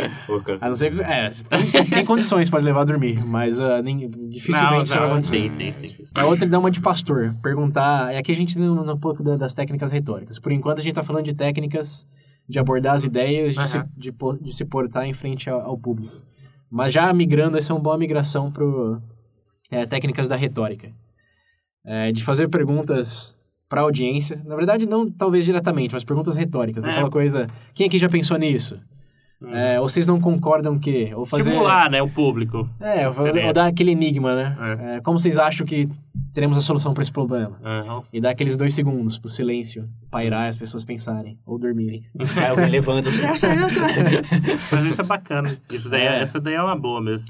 a 0.60 0.68
não 0.68 0.74
ser 0.74 0.94
que, 0.94 1.00
é, 1.00 1.30
tem, 1.48 1.84
tem 1.86 2.04
condições 2.04 2.50
para 2.50 2.62
levar 2.62 2.82
a 2.82 2.84
dormir, 2.84 3.24
mas 3.24 3.60
uh, 3.60 3.80
nem, 3.82 4.10
dificilmente 4.28 4.74
não, 4.74 4.82
isso 4.82 4.98
vai 4.98 5.10
acontecer. 5.10 5.50
Sim, 5.50 5.72
sim, 5.72 5.74
sim. 5.80 6.04
A 6.14 6.26
outra 6.26 6.44
é 6.44 6.48
dar 6.48 6.58
uma 6.58 6.70
de 6.70 6.82
pastor, 6.82 7.34
perguntar... 7.42 8.12
É 8.12 8.18
aqui 8.18 8.30
a 8.30 8.36
gente 8.36 8.54
tem 8.54 8.68
um, 8.68 8.90
um 8.90 8.98
pouco 8.98 9.22
das 9.22 9.54
técnicas 9.54 9.90
retóricas. 9.90 10.38
Por 10.38 10.52
enquanto 10.52 10.80
a 10.80 10.82
gente 10.82 10.94
tá 10.94 11.02
falando 11.02 11.24
de 11.24 11.34
técnicas 11.34 12.06
de 12.46 12.58
abordar 12.58 12.94
as 12.94 13.04
ideias, 13.04 13.54
de, 13.54 13.68
se, 13.68 13.82
de, 13.96 14.14
de 14.42 14.52
se 14.54 14.66
portar 14.66 15.06
em 15.06 15.14
frente 15.14 15.48
ao, 15.48 15.60
ao 15.60 15.78
público. 15.78 16.14
Mas 16.70 16.92
já 16.92 17.10
migrando, 17.14 17.56
essa 17.56 17.72
é 17.72 17.74
uma 17.74 17.80
boa 17.80 17.96
migração 17.96 18.52
para 18.52 18.64
é, 19.70 19.86
técnicas 19.86 20.28
da 20.28 20.36
retórica. 20.36 20.92
É, 21.90 22.12
de 22.12 22.22
fazer 22.22 22.48
perguntas 22.48 23.34
para 23.68 23.80
a 23.80 23.84
audiência. 23.84 24.42
Na 24.44 24.54
verdade, 24.54 24.86
não 24.86 25.10
talvez 25.10 25.44
diretamente, 25.44 25.94
mas 25.94 26.04
perguntas 26.04 26.36
retóricas. 26.36 26.86
É. 26.86 26.90
Aquela 26.90 27.10
coisa, 27.10 27.46
quem 27.72 27.86
aqui 27.86 27.98
já 27.98 28.08
pensou 28.08 28.36
nisso? 28.36 28.78
Hum. 29.40 29.54
É, 29.54 29.80
ou 29.80 29.88
vocês 29.88 30.04
não 30.04 30.20
concordam 30.20 30.78
que... 30.78 31.14
Ou 31.14 31.24
fazer, 31.24 31.50
Estimular, 31.50 31.88
né, 31.88 32.02
o 32.02 32.10
público. 32.10 32.68
É, 32.80 33.08
ou, 33.08 33.14
ou 33.46 33.52
dar 33.52 33.66
aquele 33.66 33.92
enigma, 33.92 34.34
né? 34.34 34.56
É. 34.60 34.96
É, 34.96 35.00
como 35.00 35.18
vocês 35.18 35.38
acham 35.38 35.64
que 35.64 35.88
teremos 36.34 36.58
a 36.58 36.60
solução 36.60 36.92
para 36.92 37.02
esse 37.02 37.12
problema? 37.12 37.56
Uhum. 37.62 38.02
E 38.12 38.20
dar 38.20 38.30
aqueles 38.30 38.56
dois 38.56 38.74
segundos 38.74 39.16
pro 39.16 39.30
silêncio 39.30 39.88
pairar 40.10 40.46
e 40.46 40.48
as 40.48 40.56
pessoas 40.56 40.84
pensarem 40.84 41.38
ou 41.46 41.56
dormirem. 41.56 42.02
Aí 42.36 42.46
alguém 42.46 42.68
levanta 42.68 43.10
assim... 43.10 43.20
Mas 44.72 44.84
isso 44.86 45.00
é 45.00 45.04
bacana. 45.04 45.56
Isso 45.70 45.88
daí, 45.88 46.02
é. 46.02 46.22
Essa 46.22 46.40
daí 46.40 46.54
é 46.54 46.62
uma 46.62 46.76
boa 46.76 47.00
mesmo. 47.00 47.28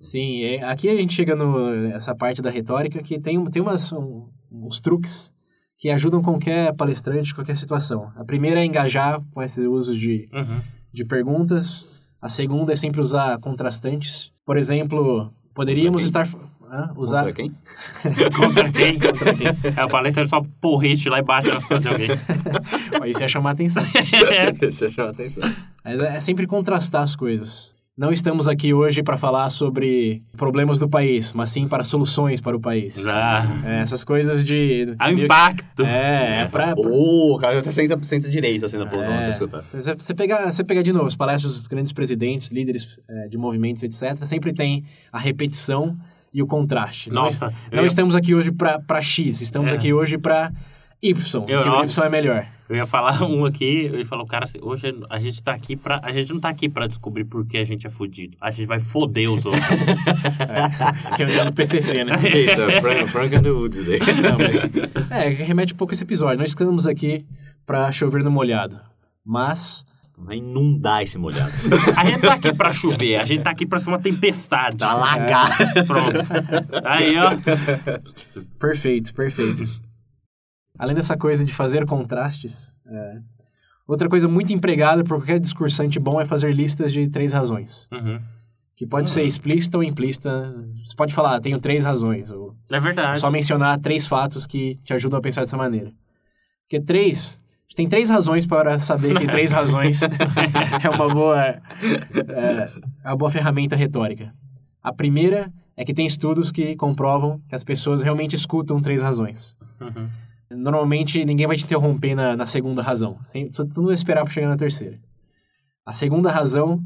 Sim, 0.00 0.56
aqui 0.62 0.88
a 0.88 0.96
gente 0.96 1.14
chega 1.14 1.36
nessa 1.36 2.14
parte 2.16 2.42
da 2.42 2.50
retórica 2.50 3.00
que 3.00 3.18
tem, 3.18 3.42
tem 3.46 3.62
umas, 3.62 3.92
um, 3.92 4.28
uns 4.50 4.80
truques 4.80 5.32
que 5.78 5.88
ajudam 5.90 6.20
qualquer 6.20 6.74
palestrante, 6.74 7.32
qualquer 7.32 7.56
situação. 7.56 8.10
A 8.16 8.24
primeira 8.24 8.60
é 8.60 8.64
engajar 8.64 9.22
com 9.32 9.40
esses 9.40 9.64
usos 9.64 9.96
de... 9.96 10.28
Uhum 10.32 10.77
de 10.92 11.04
perguntas. 11.04 11.96
A 12.20 12.28
segunda 12.28 12.72
é 12.72 12.76
sempre 12.76 13.00
usar 13.00 13.38
contrastantes. 13.38 14.32
Por 14.44 14.56
exemplo, 14.56 15.32
poderíamos 15.54 16.04
estar. 16.04 16.26
hã? 16.70 16.90
usar... 16.96 17.24
Contra 17.24 17.32
quem? 17.32 17.52
Contra 18.30 18.72
quem? 18.72 18.98
Contra 18.98 19.34
quem? 19.34 19.46
É, 19.76 19.84
o 19.84 19.88
palestrante 19.88 20.30
só 20.30 20.42
porrete 20.60 21.08
lá 21.08 21.18
e 21.18 21.22
bate 21.22 21.48
nas 21.48 21.64
costas 21.64 21.82
de 21.82 21.88
alguém. 21.88 22.08
Isso 23.08 23.22
ia 23.22 23.28
chamar 23.28 23.52
atenção. 23.52 23.82
Você 24.60 24.90
chama 24.90 25.10
atenção. 25.10 25.42
Mas 25.84 26.00
É 26.00 26.16
é 26.16 26.20
sempre 26.20 26.46
contrastar 26.46 27.02
as 27.02 27.14
coisas. 27.14 27.77
Não 27.98 28.12
estamos 28.12 28.46
aqui 28.46 28.72
hoje 28.72 29.02
para 29.02 29.16
falar 29.16 29.50
sobre 29.50 30.22
problemas 30.36 30.78
do 30.78 30.88
país, 30.88 31.32
mas 31.32 31.50
sim 31.50 31.66
para 31.66 31.82
soluções 31.82 32.40
para 32.40 32.56
o 32.56 32.60
país. 32.60 32.94
Já. 32.94 33.44
É, 33.66 33.80
essas 33.80 34.04
coisas 34.04 34.44
de... 34.44 34.94
Há 35.00 35.08
um 35.08 35.18
impacto. 35.18 35.82
É, 35.84 36.42
é 36.42 36.46
pra... 36.46 36.76
pra- 36.76 36.88
Ô, 36.88 37.34
o 37.34 37.38
cara 37.38 37.60
já 37.60 37.72
senta, 37.72 37.98
senta 38.04 38.28
direito, 38.30 38.64
assim, 38.66 38.78
na 38.78 38.86
poltrona 38.86 39.16
pra 39.16 39.26
É, 39.26 39.28
escutar. 39.30 39.62
você, 39.62 40.14
pegar, 40.14 40.44
você 40.52 40.62
pegar 40.62 40.82
de 40.82 40.92
novo 40.92 41.06
as 41.06 41.16
palestras 41.16 41.54
dos 41.58 41.66
grandes 41.66 41.92
presidentes, 41.92 42.50
líderes 42.52 43.00
é, 43.08 43.26
de 43.26 43.36
movimentos, 43.36 43.82
etc., 43.82 44.24
sempre 44.24 44.52
tem 44.54 44.84
a 45.12 45.18
repetição 45.18 45.96
e 46.32 46.40
o 46.40 46.46
contraste. 46.46 47.10
Não 47.10 47.24
Nossa, 47.24 47.46
es- 47.46 47.52
eu 47.72 47.78
Não, 47.78 47.84
estamos 47.84 48.14
aqui 48.14 48.32
hoje 48.32 48.52
para 48.52 49.02
X, 49.02 49.40
estamos 49.40 49.72
É. 49.72 49.74
aqui 49.74 49.92
hoje 49.92 50.16
para 50.18 50.52
Y, 51.02 51.12
Eu- 51.48 51.62
que 51.62 51.68
o. 51.68 51.82
Y 51.84 52.04
é 52.06 52.08
melhor. 52.08 52.46
Eu 52.68 52.76
ia 52.76 52.84
falar 52.86 53.22
um 53.24 53.44
aqui, 53.46 53.86
eu 53.86 53.98
ia 53.98 54.04
falar, 54.06 54.22
o 54.22 54.26
cara 54.26 54.44
assim, 54.44 54.58
hoje 54.60 54.94
a 55.08 55.18
gente 55.18 55.42
tá 55.42 55.52
aqui 55.52 55.74
pra. 55.74 56.00
A 56.02 56.12
gente 56.12 56.32
não 56.32 56.40
tá 56.40 56.48
aqui 56.50 56.68
pra 56.68 56.86
descobrir 56.86 57.24
por 57.24 57.46
que 57.46 57.56
a 57.56 57.64
gente 57.64 57.86
é 57.86 57.90
fudido. 57.90 58.36
A 58.40 58.50
gente 58.50 58.66
vai 58.66 58.78
foder 58.78 59.30
os 59.30 59.46
outros. 59.46 59.62
Reunião 61.16 61.46
do 61.46 61.52
PCC, 61.52 62.04
né? 62.04 62.14
Isso, 62.28 62.60
é 62.60 62.80
Frank, 62.80 63.06
Frank 63.10 63.34
and 63.36 63.42
the 63.42 63.50
Woods 63.50 63.86
daí. 63.86 63.98
Não, 64.20 64.38
mas, 64.38 64.70
é, 65.10 65.28
remete 65.30 65.72
um 65.72 65.76
pouco 65.76 65.92
a 65.92 65.94
esse 65.94 66.04
episódio. 66.04 66.38
Nós 66.38 66.50
estamos 66.50 66.86
aqui 66.86 67.24
para 67.64 67.90
chover 67.92 68.22
no 68.22 68.30
molhado, 68.30 68.78
mas 69.24 69.86
Vai 70.20 70.38
inundar 70.38 71.04
esse 71.04 71.16
molhado. 71.16 71.52
A 71.96 72.04
gente 72.04 72.22
tá 72.22 72.34
aqui 72.34 72.52
pra 72.52 72.72
chover, 72.72 73.20
a 73.20 73.24
gente 73.24 73.44
tá 73.44 73.50
aqui 73.50 73.64
pra 73.64 73.78
ser 73.78 73.88
uma 73.90 74.00
tempestade. 74.00 74.76
Tá 74.78 74.92
lagado. 74.92 75.52
Pronto. 75.86 76.18
Aí, 76.84 77.14
ó. 77.16 77.30
Perfeito, 78.58 79.14
perfeito. 79.14 79.62
Além 80.78 80.94
dessa 80.94 81.16
coisa 81.16 81.44
de 81.44 81.52
fazer 81.52 81.84
contrastes, 81.86 82.72
é, 82.86 83.18
outra 83.86 84.08
coisa 84.08 84.28
muito 84.28 84.52
empregada 84.52 85.02
por 85.02 85.18
qualquer 85.18 85.40
discursante 85.40 85.98
bom 85.98 86.20
é 86.20 86.24
fazer 86.24 86.52
listas 86.54 86.92
de 86.92 87.08
três 87.08 87.32
razões. 87.32 87.88
Uhum. 87.92 88.20
Que 88.76 88.86
pode 88.86 89.08
ser 89.10 89.22
explícita 89.22 89.76
ou 89.76 89.82
implícita. 89.82 90.54
Você 90.84 90.94
pode 90.94 91.12
falar, 91.12 91.34
"Ah, 91.34 91.40
tenho 91.40 91.58
três 91.58 91.84
razões. 91.84 92.30
Ou 92.30 92.54
É 92.70 92.78
verdade. 92.78 93.18
só 93.18 93.28
mencionar 93.28 93.76
três 93.80 94.06
fatos 94.06 94.46
que 94.46 94.76
te 94.84 94.92
ajudam 94.94 95.18
a 95.18 95.22
pensar 95.22 95.40
dessa 95.40 95.56
maneira. 95.56 95.92
Porque 96.62 96.80
três. 96.80 97.38
A 97.40 97.62
gente 97.70 97.76
tem 97.76 97.88
três 97.88 98.08
razões 98.08 98.46
para 98.46 98.78
saber 98.78 99.18
que 99.18 99.26
três 99.26 99.50
razões 99.50 100.00
é 100.84 100.88
uma 100.90 101.08
boa, 101.12 101.42
é, 101.44 101.60
é 103.04 103.08
uma 103.08 103.16
boa 103.16 103.30
ferramenta 103.30 103.74
retórica. 103.74 104.32
A 104.82 104.92
primeira 104.92 105.52
é 105.76 105.84
que 105.84 105.92
tem 105.92 106.06
estudos 106.06 106.52
que 106.52 106.76
comprovam 106.76 107.40
que 107.48 107.54
as 107.56 107.64
pessoas 107.64 108.02
realmente 108.02 108.36
escutam 108.36 108.80
três 108.80 109.02
razões. 109.02 109.56
Uhum. 109.80 110.08
Normalmente 110.50 111.24
ninguém 111.24 111.46
vai 111.46 111.56
te 111.56 111.64
interromper 111.64 112.14
na, 112.14 112.36
na 112.36 112.46
segunda 112.46 112.82
razão. 112.82 113.18
Só 113.50 113.64
tu 113.64 113.80
não 113.80 113.86
vai 113.86 113.94
esperar 113.94 114.24
para 114.24 114.32
chegar 114.32 114.48
na 114.48 114.56
terceira. 114.56 114.98
A 115.84 115.92
segunda 115.92 116.30
razão 116.30 116.82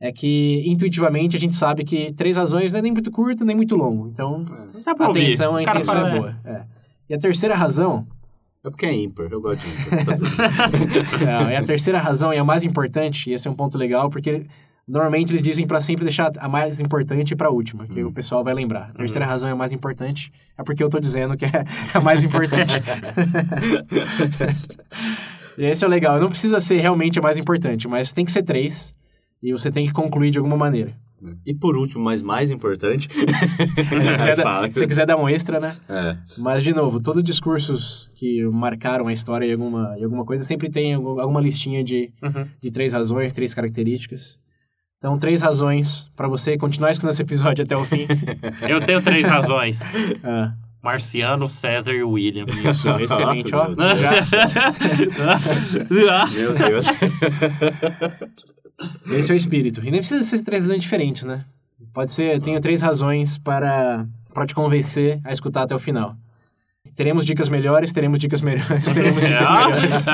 é 0.00 0.10
que 0.10 0.62
intuitivamente 0.66 1.36
a 1.36 1.40
gente 1.40 1.54
sabe 1.54 1.84
que 1.84 2.12
três 2.12 2.36
razões 2.36 2.72
não 2.72 2.80
é 2.80 2.82
nem 2.82 2.92
muito 2.92 3.10
curto 3.10 3.44
nem 3.44 3.54
muito 3.54 3.76
longo. 3.76 4.08
Então 4.08 4.44
pra 4.44 5.06
a 5.06 5.10
atenção, 5.10 5.56
a 5.56 5.62
intenção 5.62 5.94
fala, 5.94 6.08
é 6.08 6.18
boa. 6.18 6.36
É. 6.44 6.62
E 7.08 7.14
a 7.14 7.18
terceira 7.18 7.54
razão, 7.54 8.06
É 8.64 8.70
porque 8.70 8.86
é 8.86 8.94
ímpar, 8.94 9.28
eu 9.30 9.40
gosto 9.40 9.62
de 9.62 9.68
ímpar. 9.68 10.18
é, 11.52 11.56
a 11.56 11.62
terceira 11.62 11.98
razão 11.98 12.32
e 12.32 12.38
a 12.38 12.44
mais 12.44 12.64
importante, 12.64 13.30
e 13.30 13.32
esse 13.32 13.46
é 13.46 13.50
um 13.50 13.54
ponto 13.54 13.78
legal, 13.78 14.10
porque 14.10 14.46
normalmente 14.86 15.30
eles 15.32 15.42
dizem 15.42 15.66
para 15.66 15.80
sempre 15.80 16.04
deixar 16.04 16.30
a 16.38 16.48
mais 16.48 16.80
importante 16.80 17.34
para 17.36 17.48
a 17.48 17.50
última, 17.50 17.86
que 17.86 18.02
o 18.02 18.12
pessoal 18.12 18.42
vai 18.42 18.52
lembrar. 18.54 18.90
A 18.90 18.92
terceira 18.94 19.24
razão 19.26 19.48
é 19.48 19.52
a 19.52 19.56
mais 19.56 19.72
importante, 19.72 20.32
é 20.58 20.62
porque 20.62 20.82
eu 20.82 20.88
tô 20.90 20.98
dizendo 20.98 21.36
que 21.36 21.44
é 21.44 21.64
a 21.94 22.00
mais 22.00 22.22
importante. 22.24 22.80
e 25.58 25.64
esse 25.64 25.84
é 25.84 25.86
o 25.86 25.90
legal, 25.90 26.18
não 26.20 26.28
precisa 26.28 26.58
ser 26.60 26.78
realmente 26.78 27.18
a 27.18 27.22
mais 27.22 27.38
importante, 27.38 27.86
mas 27.88 28.12
tem 28.12 28.24
que 28.24 28.32
ser 28.32 28.42
três, 28.42 28.94
e 29.42 29.52
você 29.52 29.70
tem 29.70 29.86
que 29.86 29.92
concluir 29.92 30.30
de 30.30 30.38
alguma 30.38 30.56
maneira. 30.56 30.94
E 31.46 31.54
por 31.54 31.76
último, 31.76 32.02
mas 32.02 32.20
mais 32.20 32.50
importante... 32.50 33.08
Se 33.14 34.14
quiser, 34.16 34.36
se 34.74 34.86
quiser 34.88 35.06
dar 35.06 35.16
um 35.16 35.28
extra, 35.28 35.60
né? 35.60 35.76
É. 35.88 36.16
Mas, 36.36 36.64
de 36.64 36.72
novo, 36.74 37.00
todos 37.00 37.22
discursos 37.22 38.10
que 38.16 38.42
marcaram 38.46 39.06
a 39.06 39.12
história 39.12 39.46
em 39.46 39.52
alguma, 39.52 39.94
em 39.96 40.02
alguma 40.02 40.24
coisa 40.24 40.42
sempre 40.42 40.68
tem 40.68 40.94
algum- 40.94 41.20
alguma 41.20 41.40
listinha 41.40 41.84
de, 41.84 42.12
Uhum. 42.20 42.44
de 42.60 42.72
três 42.72 42.92
razões, 42.92 43.32
três 43.32 43.54
características. 43.54 44.36
Então, 45.02 45.18
três 45.18 45.42
razões 45.42 46.08
para 46.14 46.28
você 46.28 46.56
continuar 46.56 46.92
escutando 46.92 47.10
esse 47.10 47.22
episódio 47.22 47.64
até 47.64 47.76
o 47.76 47.84
fim. 47.84 48.06
Eu 48.68 48.80
tenho 48.86 49.02
três 49.02 49.26
razões. 49.26 49.80
Ah, 50.22 50.52
Marciano, 50.80 51.48
César 51.48 51.92
e 51.92 52.04
William. 52.04 52.44
isso, 52.68 52.88
excelente, 53.00 53.52
ó. 53.52 53.68
Meu 53.68 53.96
Já, 56.04 56.26
Meu 56.26 56.54
Deus. 56.54 56.86
esse 59.12 59.32
é 59.32 59.34
o 59.34 59.36
espírito. 59.36 59.80
E 59.80 59.90
nem 59.90 59.98
precisa 59.98 60.22
ser 60.22 60.44
três 60.44 60.64
razões 60.66 60.82
diferentes, 60.82 61.24
né? 61.24 61.44
Pode 61.92 62.12
ser, 62.12 62.40
tenho 62.40 62.60
três 62.60 62.80
razões 62.80 63.38
para, 63.38 64.06
para 64.32 64.46
te 64.46 64.54
convencer 64.54 65.20
a 65.24 65.32
escutar 65.32 65.62
até 65.64 65.74
o 65.74 65.80
final. 65.80 66.16
Teremos 66.94 67.24
dicas 67.24 67.48
melhores, 67.48 67.90
teremos 67.90 68.20
dicas 68.20 68.40
melhores, 68.42 68.86
teremos 68.86 69.22
dicas 69.24 69.48
melhores. 69.50 70.06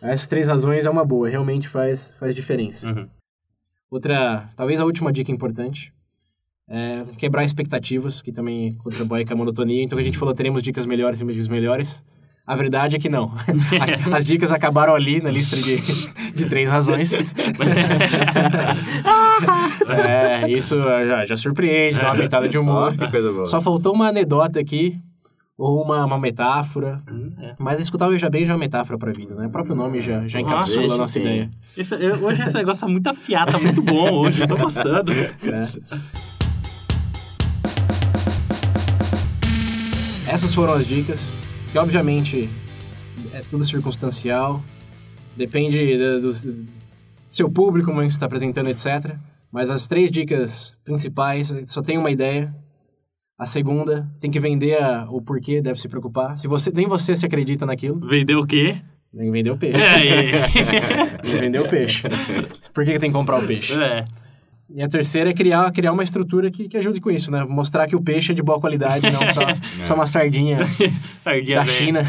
Essas 0.00 0.26
três 0.26 0.46
razões 0.46 0.86
é 0.86 0.90
uma 0.90 1.04
boa, 1.04 1.28
realmente 1.28 1.68
faz, 1.68 2.14
faz 2.18 2.34
diferença. 2.34 2.88
Uhum. 2.88 3.08
Outra, 3.90 4.48
talvez 4.56 4.80
a 4.80 4.84
última 4.84 5.12
dica 5.12 5.30
importante 5.30 5.92
é 6.68 7.04
quebrar 7.18 7.44
expectativas, 7.44 8.22
que 8.22 8.32
também 8.32 8.74
contribui 8.76 9.24
com 9.24 9.34
a 9.34 9.36
monotonia. 9.36 9.82
Então, 9.82 9.98
a 9.98 10.02
gente 10.02 10.16
falou, 10.16 10.34
teremos 10.34 10.62
dicas 10.62 10.86
melhores, 10.86 11.18
teremos 11.18 11.34
dicas 11.34 11.48
melhores. 11.48 12.04
A 12.46 12.56
verdade 12.56 12.96
é 12.96 12.98
que 12.98 13.08
não. 13.08 13.32
As, 13.80 14.14
as 14.14 14.24
dicas 14.24 14.50
acabaram 14.50 14.94
ali 14.94 15.20
na 15.20 15.30
lista 15.30 15.56
de, 15.56 15.76
de 16.34 16.48
três 16.48 16.68
razões. 16.68 17.12
é, 19.88 20.50
isso 20.50 20.80
já, 20.82 21.24
já 21.24 21.36
surpreende, 21.36 22.00
dá 22.00 22.12
uma 22.12 22.22
pitada 22.22 22.48
de 22.48 22.58
humor. 22.58 22.94
Só 23.46 23.60
faltou 23.60 23.94
uma 23.94 24.08
anedota 24.08 24.58
aqui, 24.58 24.98
ou 25.56 25.84
uma, 25.84 26.04
uma 26.04 26.18
metáfora. 26.18 27.00
É. 27.52 27.62
Mas 27.62 27.80
escutar 27.80 28.06
o 28.08 28.10
Veja 28.10 28.28
Bem 28.30 28.44
já 28.44 28.52
é 28.52 28.54
uma 28.54 28.60
metáfora 28.60 28.98
pra 28.98 29.12
vida, 29.12 29.34
né? 29.34 29.46
O 29.46 29.50
próprio 29.50 29.74
nome 29.74 30.00
já, 30.00 30.26
já 30.26 30.40
Nossa, 30.40 30.54
encapsula 30.54 30.94
a 30.94 30.98
nossa 30.98 31.18
ideia. 31.20 31.50
Esse- 31.76 31.94
eu- 31.94 32.22
hoje 32.24 32.42
esse 32.42 32.54
negócio 32.54 32.80
tá 32.82 32.88
muito 32.88 33.06
afiado, 33.08 33.52
tá 33.52 33.58
muito 33.58 33.80
bom 33.82 34.10
hoje. 34.20 34.42
Eu 34.42 34.48
tô 34.48 34.56
gostando. 34.56 35.12
né? 35.12 35.30
Essas 40.26 40.54
foram 40.54 40.74
as 40.74 40.86
dicas, 40.86 41.38
que 41.70 41.78
obviamente 41.78 42.48
é 43.32 43.40
tudo 43.40 43.64
circunstancial, 43.64 44.62
depende 45.36 45.96
do, 45.98 46.20
do 46.22 46.30
seu 47.28 47.50
público, 47.50 47.88
como 47.88 48.00
é 48.00 48.04
que 48.06 48.10
você 48.12 48.16
está 48.16 48.26
apresentando, 48.26 48.68
etc. 48.68 49.16
Mas 49.50 49.70
as 49.70 49.86
três 49.86 50.10
dicas 50.10 50.76
principais, 50.84 51.54
só 51.66 51.82
tem 51.82 51.98
uma 51.98 52.10
ideia. 52.10 52.54
A 53.38 53.46
segunda, 53.46 54.08
tem 54.20 54.30
que 54.30 54.38
vender 54.38 54.80
a- 54.80 55.06
o 55.10 55.20
porquê, 55.20 55.60
deve 55.60 55.80
se 55.80 55.88
preocupar. 55.88 56.36
Se 56.38 56.46
você 56.46 56.70
nem 56.74 56.86
você 56.86 57.16
se 57.16 57.26
acredita 57.26 57.66
naquilo, 57.66 58.06
Vendeu 58.06 58.40
o 58.40 58.46
quê? 58.46 58.76
que 59.10 59.30
vender 59.30 59.50
o 59.50 59.56
peixe. 59.58 59.82
É, 59.82 61.18
que 61.22 61.36
vender 61.36 61.58
o 61.60 61.68
peixe. 61.68 62.02
Por 62.72 62.84
que 62.84 62.92
que 62.92 62.98
tem 62.98 63.10
que 63.10 63.16
comprar 63.16 63.38
o 63.42 63.46
peixe? 63.46 63.74
é. 63.74 63.84
é. 63.98 64.04
E 64.74 64.80
a 64.82 64.88
terceira 64.88 65.28
é 65.28 65.34
criar, 65.34 65.70
criar 65.70 65.92
uma 65.92 66.02
estrutura 66.02 66.50
que, 66.50 66.66
que 66.66 66.78
ajude 66.78 66.98
com 66.98 67.10
isso, 67.10 67.30
né? 67.30 67.44
Mostrar 67.44 67.86
que 67.86 67.94
o 67.94 68.00
peixe 68.00 68.32
é 68.32 68.34
de 68.34 68.42
boa 68.42 68.58
qualidade, 68.58 69.10
não 69.10 69.20
só, 69.28 69.40
só 69.84 69.94
uma 69.94 70.06
sardinha 70.06 70.60
Sardinha 71.22 71.56
da 71.58 71.64
velha. 71.64 71.66
China 71.66 72.00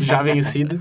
já 0.00 0.22
vencida. 0.22 0.78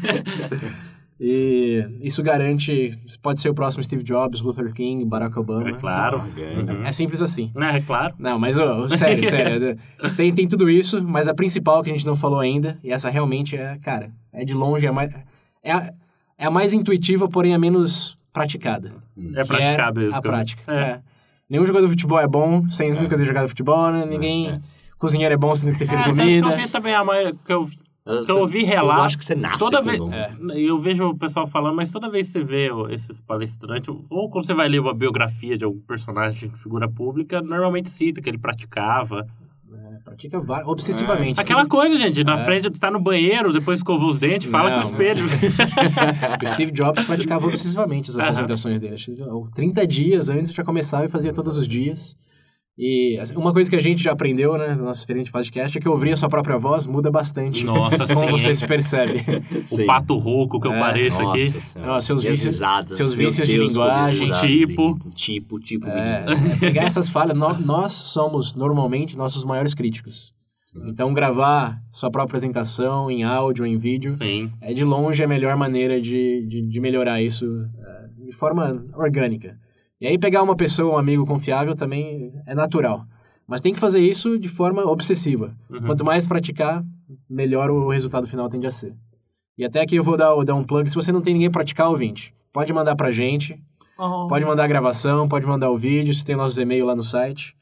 E 1.19 1.85
isso 2.01 2.21
garante, 2.21 2.97
pode 3.21 3.39
ser 3.39 3.49
o 3.49 3.53
próximo 3.53 3.81
Steve 3.83 4.03
Jobs, 4.03 4.41
Luther 4.41 4.73
King, 4.73 5.05
Barack 5.05 5.39
Obama. 5.39 5.69
É 5.69 5.73
claro. 5.73 6.19
Uhum. 6.19 6.85
É 6.85 6.91
simples 6.91 7.21
assim. 7.21 7.51
É, 7.55 7.79
claro. 7.81 8.13
Não, 8.19 8.37
mas, 8.37 8.57
ô, 8.57 8.89
sério, 8.89 9.23
sério. 9.25 9.77
tem, 10.17 10.33
tem 10.33 10.47
tudo 10.47 10.69
isso, 10.69 11.01
mas 11.01 11.27
a 11.29 11.33
principal 11.33 11.81
que 11.81 11.89
a 11.89 11.93
gente 11.93 12.05
não 12.05 12.17
falou 12.17 12.39
ainda, 12.39 12.77
e 12.83 12.91
essa 12.91 13.09
realmente 13.09 13.55
é, 13.55 13.77
cara, 13.81 14.11
é 14.33 14.43
de 14.43 14.53
longe 14.53 14.85
a 14.85 14.91
mais... 14.91 15.13
É 15.63 15.71
a, 15.71 15.93
é 16.37 16.45
a 16.45 16.51
mais 16.51 16.73
intuitiva, 16.73 17.29
porém 17.29 17.53
a 17.53 17.59
menos 17.59 18.17
praticada. 18.33 18.91
É 19.33 19.41
que 19.41 19.47
praticar 19.47 19.89
é 19.91 19.99
mesmo. 19.99 20.15
a 20.15 20.21
prática. 20.21 20.63
É. 20.67 20.79
É. 20.81 20.99
Nenhum 21.49 21.65
jogador 21.65 21.85
de 21.87 21.91
futebol 21.93 22.19
é 22.19 22.27
bom 22.27 22.69
sem 22.69 22.91
nunca 22.91 23.15
ter 23.17 23.25
jogado 23.25 23.47
futebol, 23.47 23.89
né? 23.91 24.05
Ninguém... 24.05 24.49
É. 24.49 24.59
Cozinheiro 24.97 25.33
é 25.33 25.37
bom 25.37 25.53
sem 25.53 25.67
nunca 25.67 25.79
ter 25.79 25.87
feito 25.87 26.01
É, 26.01 26.05
comida. 26.05 26.47
eu 26.47 26.57
vi 26.57 26.67
também 26.69 26.95
a 26.95 27.03
maioria 27.03 27.35
que 27.45 27.53
eu, 27.53 27.67
que 28.25 28.31
eu 28.31 28.37
ouvi 28.37 28.61
Eu 28.61 28.67
relato. 28.67 29.01
acho 29.01 29.17
que 29.17 29.25
você 29.25 29.33
nasce 29.35 29.57
Toda 29.59 29.81
vez. 29.81 29.99
É. 30.11 30.31
eu 30.55 30.77
vejo 30.79 31.05
o 31.09 31.17
pessoal 31.17 31.47
falando, 31.47 31.75
mas 31.75 31.91
toda 31.91 32.09
vez 32.09 32.27
que 32.27 32.33
você 32.33 32.43
vê 32.43 32.69
esses 32.91 33.19
palestrantes, 33.19 33.89
ou 34.09 34.29
quando 34.29 34.45
você 34.45 34.53
vai 34.53 34.69
ler 34.69 34.79
uma 34.79 34.93
biografia 34.93 35.57
de 35.57 35.63
algum 35.65 35.79
personagem, 35.79 36.51
figura 36.51 36.87
pública, 36.87 37.41
normalmente 37.41 37.89
cita 37.89 38.21
que 38.21 38.29
ele 38.29 38.37
praticava. 38.37 39.25
É, 39.73 39.97
pratica 40.03 40.39
va- 40.39 40.63
obsessivamente. 40.65 41.39
Aquela 41.41 41.65
coisa, 41.65 41.97
gente, 41.97 42.23
na 42.23 42.39
É. 42.39 42.43
frente, 42.45 42.69
tá 42.71 42.89
no 42.91 42.99
banheiro, 42.99 43.51
depois 43.51 43.79
escovou 43.79 44.07
os 44.09 44.17
dentes, 44.19 44.49
fala 44.49 44.69
Não, 44.69 44.75
com 44.77 44.87
o 44.87 44.91
espelho. 44.91 45.25
O 46.45 46.47
Steve 46.49 46.71
Jobs 46.71 47.03
praticava 47.05 47.45
obsessivamente 47.47 48.09
as 48.11 48.17
apresentações 48.17 48.79
dele. 48.79 48.93
Acho 48.93 49.13
que, 49.13 49.21
ó, 49.23 49.45
30 49.53 49.85
dias 49.87 50.29
antes 50.29 50.53
já 50.53 50.63
começava 50.63 51.05
e 51.05 51.07
fazia 51.09 51.33
todos 51.33 51.57
os 51.57 51.67
dias. 51.67 52.15
E 52.77 53.17
assim, 53.21 53.35
uma 53.37 53.53
coisa 53.53 53.69
que 53.69 53.75
a 53.75 53.79
gente 53.79 54.03
já 54.03 54.11
aprendeu, 54.11 54.57
né, 54.57 54.75
no 54.75 54.83
nosso 54.83 54.99
experiente 54.99 55.31
podcast, 55.31 55.77
é 55.77 55.81
que 55.81 55.87
ouvir 55.87 56.11
a 56.11 56.17
sua 56.17 56.27
própria 56.27 56.57
voz 56.57 56.85
muda 56.85 57.09
bastante. 57.09 57.63
Nossa, 57.63 58.05
Como 58.13 58.37
sim. 58.37 58.45
você 58.45 58.53
se 58.53 58.67
percebe. 58.67 59.21
O 59.71 59.75
Sim. 59.77 59.85
pato 59.85 60.17
rouco 60.17 60.59
que 60.59 60.67
eu 60.67 60.73
É, 60.73 60.79
pareço 60.79 61.21
aqui. 61.21 61.45
Nossa 61.45 61.59
senhora. 61.61 61.91
Não, 61.93 62.01
seus 62.01 62.23
vícios- 62.23 62.45
risadas, 62.55 62.97
seus 62.97 63.13
vícios 63.13 63.47
de 63.47 63.57
linguagem, 63.57 64.31
tipo. 64.33 64.99
Tipo, 65.15 65.59
tipo. 65.59 65.87
É, 65.87 66.25
é 66.53 66.55
pegar 66.59 66.83
essas 66.83 67.07
falhas. 67.09 67.37
No- 67.37 67.57
nós 67.59 67.91
somos, 67.93 68.53
normalmente, 68.55 69.17
nossos 69.17 69.45
maiores 69.45 69.73
críticos. 69.73 70.33
Então, 70.87 71.13
gravar 71.13 71.79
sua 71.93 72.11
própria 72.11 72.27
apresentação 72.29 73.09
em 73.09 73.23
áudio 73.23 73.63
ou 73.63 73.67
em 73.71 73.77
vídeo 73.77 74.11
Sim. 74.15 74.51
é 74.59 74.73
de 74.73 74.83
longe 74.83 75.23
a 75.23 75.27
melhor 75.27 75.55
maneira 75.55 76.01
de, 76.01 76.45
de, 76.47 76.61
de 76.61 76.79
melhorar 76.81 77.21
isso 77.21 77.45
é, 77.79 78.25
de 78.25 78.33
forma 78.33 78.85
orgânica. 78.93 79.57
E 79.99 80.07
aí 80.07 80.17
pegar 80.17 80.43
uma 80.43 80.55
pessoa, 80.55 80.95
um 80.95 80.97
amigo 80.97 81.25
confiável 81.25 81.75
também 81.75 82.33
é 82.45 82.53
natural. 82.53 83.05
Mas 83.47 83.61
tem 83.61 83.73
que 83.73 83.79
fazer 83.79 83.99
isso 83.99 84.37
de 84.37 84.49
forma 84.49 84.83
obsessiva. 84.83 85.55
Uhum. 85.69 85.81
Quanto 85.81 86.03
mais 86.03 86.27
praticar, 86.27 86.83
melhor 87.29 87.69
o 87.69 87.89
resultado 87.89 88.27
final 88.27 88.49
tende 88.49 88.67
a 88.67 88.71
ser. 88.71 88.93
E 89.57 89.63
até 89.63 89.81
aqui 89.81 89.95
eu 89.95 90.03
vou 90.03 90.17
dar, 90.17 90.35
dar 90.43 90.55
um 90.55 90.63
plug. 90.63 90.89
Se 90.89 90.95
você 90.95 91.11
não 91.11 91.21
tem 91.21 91.33
ninguém 91.33 91.49
pra 91.49 91.59
praticar, 91.59 91.89
ouvinte, 91.89 92.33
pode 92.51 92.73
mandar 92.73 92.95
pra 92.95 93.11
gente. 93.11 93.57
Pode 94.27 94.43
mandar 94.43 94.65
a 94.65 94.67
gravação, 94.67 95.27
pode 95.27 95.47
mandar 95.47 95.69
o 95.69 95.77
vídeo, 95.77 96.13
você 96.13 96.25
tem 96.25 96.35
nossos 96.35 96.57
e-mails 96.57 96.85
lá 96.85 96.95
no 96.95 97.03
site. 97.03 97.55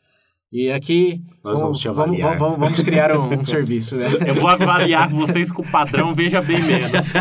E 0.56 0.72
aqui 0.72 1.20
Nós 1.44 1.60
vamos 1.60 1.80
te 1.80 1.88
vamos, 1.88 2.04
avaliar. 2.04 2.38
vamos, 2.38 2.60
vamos 2.60 2.82
criar 2.84 3.18
um, 3.18 3.34
um 3.40 3.44
serviço, 3.44 3.96
né? 3.96 4.06
Eu 4.28 4.36
vou 4.36 4.48
avaliar 4.48 5.10
vocês 5.10 5.52
com 5.52 5.64
o 5.64 5.68
padrão 5.68 6.14
Veja 6.14 6.44
Bem 6.44 6.62
Menos. 6.62 7.12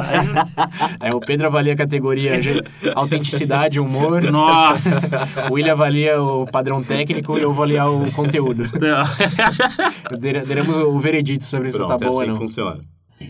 É, 1.00 1.14
o 1.14 1.18
Pedro 1.18 1.46
avalia 1.46 1.72
a 1.72 1.76
categoria 1.76 2.38
autenticidade, 2.94 3.80
humor. 3.80 4.22
Nossa! 4.30 5.00
O 5.50 5.54
William 5.54 5.72
avalia 5.72 6.20
o 6.20 6.44
padrão 6.44 6.84
técnico 6.84 7.38
e 7.38 7.40
eu 7.40 7.50
vou 7.50 7.62
avaliar 7.64 7.90
o 7.90 8.12
conteúdo. 8.12 8.64
Deremos 10.46 10.76
o 10.76 10.98
veredito 10.98 11.44
sobre 11.44 11.70
se 11.70 11.78
Pronto, 11.78 11.88
tá 11.88 11.94
é 11.94 11.98
bom 12.06 12.14
ou 12.14 12.16
assim 12.16 12.24
que 12.24 12.30
não. 12.32 12.36
funciona. 12.36 12.80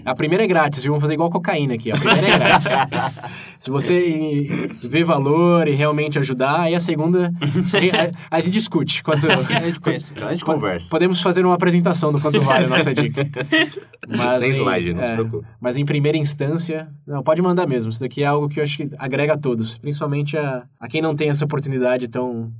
A 0.04 0.14
primeira 0.14 0.44
é 0.44 0.46
grátis, 0.46 0.82
viu? 0.82 0.92
Vamos 0.92 1.02
fazer 1.02 1.14
igual 1.14 1.30
cocaína 1.30 1.74
aqui. 1.74 1.90
A 1.90 1.96
primeira 1.96 2.28
é 2.28 2.38
grátis. 2.38 2.68
Se 3.58 3.70
você 3.70 4.70
vê 4.82 5.04
valor 5.04 5.68
e 5.68 5.74
realmente 5.74 6.18
ajudar, 6.18 6.62
aí 6.62 6.74
a 6.74 6.80
segunda 6.80 7.32
a, 8.30 8.36
a 8.36 8.40
gente 8.40 8.50
discute 8.52 9.02
quanto. 9.02 9.26
A 9.30 9.60
gente, 9.60 9.80
pensa, 9.80 10.12
a 10.16 10.32
gente 10.32 10.44
conversa. 10.44 10.88
Podemos 10.90 11.20
fazer 11.22 11.44
uma 11.46 11.54
apresentação 11.54 12.10
do 12.10 12.20
quanto 12.20 12.40
vale 12.40 12.64
a 12.64 12.68
nossa 12.68 12.92
dica. 12.92 13.28
Mas 14.08 14.38
Sem 14.38 14.50
em- 14.50 14.52
slide, 14.54 14.94
não 14.94 15.02
se 15.02 15.12
é, 15.12 15.14
preocupe. 15.14 15.46
Mas 15.60 15.76
em 15.76 15.84
primeira 15.84 16.18
instância, 16.18 16.88
não, 17.06 17.22
pode 17.22 17.40
mandar 17.40 17.66
mesmo. 17.66 17.90
Isso 17.90 18.00
daqui 18.00 18.22
é 18.22 18.26
algo 18.26 18.48
que 18.48 18.58
eu 18.58 18.64
acho 18.64 18.76
que 18.76 18.90
agrega 18.98 19.34
a 19.34 19.38
todos, 19.38 19.78
principalmente 19.78 20.36
a, 20.36 20.64
a 20.80 20.88
quem 20.88 21.00
não 21.00 21.14
tem 21.14 21.28
essa 21.28 21.44
oportunidade 21.44 22.08
tão, 22.08 22.52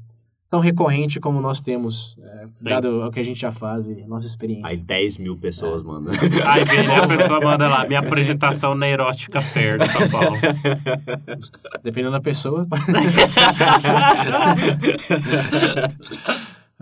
tão 0.53 0.61
recorrente 0.61 1.19
como 1.19 1.41
nós 1.41 1.62
temos, 1.62 2.15
é, 2.23 2.47
dado 2.61 3.07
o 3.07 3.11
que 3.11 3.19
a 3.19 3.23
gente 3.23 3.41
já 3.41 3.51
faz 3.51 3.88
e 3.88 4.05
nossa 4.05 4.27
experiência. 4.27 4.67
Aí 4.67 4.77
10 4.77 5.17
mil 5.17 5.35
pessoas 5.35 5.83
mandam. 5.83 6.12
Aí 6.45 6.62
vem 6.67 6.87
a 6.95 7.09
pessoa 7.09 7.41
manda 7.41 7.67
lá, 7.67 7.87
minha 7.87 8.01
apresentação 8.01 8.75
na 8.75 8.87
Erótica 8.87 9.41
Fair 9.41 9.79
de 9.79 9.88
São 9.88 10.11
Paulo. 10.11 10.37
Dependendo 11.83 12.12
da 12.12 12.21
pessoa. 12.21 12.69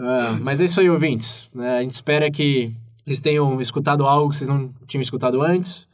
Ah, 0.03 0.35
mas 0.41 0.63
é 0.63 0.65
isso 0.65 0.81
aí, 0.81 0.89
ouvintes. 0.89 1.51
né? 1.55 1.77
a 1.77 1.83
gente 1.83 1.93
espera 1.93 2.31
que 2.31 2.73
vocês 3.05 3.21
tenham 3.21 3.61
escutado 3.61 4.07
algo 4.07 4.31
que 4.31 4.37
vocês 4.39 4.49
não 4.49 4.73
tinham 4.87 5.03
escutado 5.03 5.43
antes. 5.43 5.87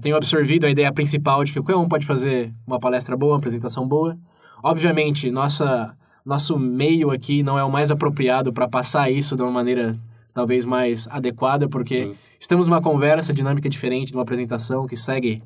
tenham 0.00 0.16
absorvido 0.16 0.64
a 0.64 0.70
ideia 0.70 0.90
principal 0.90 1.44
de 1.44 1.52
que 1.52 1.60
qualquer 1.60 1.76
um 1.76 1.86
pode 1.86 2.06
fazer 2.06 2.50
uma 2.66 2.80
palestra 2.80 3.14
boa, 3.14 3.32
uma 3.32 3.38
apresentação 3.38 3.86
boa. 3.86 4.16
Obviamente, 4.62 5.30
nossa, 5.30 5.94
nosso 6.24 6.58
meio 6.58 7.10
aqui 7.10 7.42
não 7.42 7.58
é 7.58 7.64
o 7.64 7.70
mais 7.70 7.90
apropriado 7.90 8.52
para 8.52 8.68
passar 8.68 9.10
isso 9.10 9.36
de 9.36 9.42
uma 9.42 9.50
maneira 9.50 9.98
talvez 10.32 10.64
mais 10.64 11.06
adequada, 11.10 11.68
porque 11.68 12.04
Sim. 12.06 12.14
estamos 12.40 12.66
numa 12.66 12.80
conversa 12.80 13.32
dinâmica 13.32 13.68
diferente 13.68 14.08
de 14.08 14.16
uma 14.16 14.22
apresentação 14.22 14.86
que 14.86 14.96
segue 14.96 15.42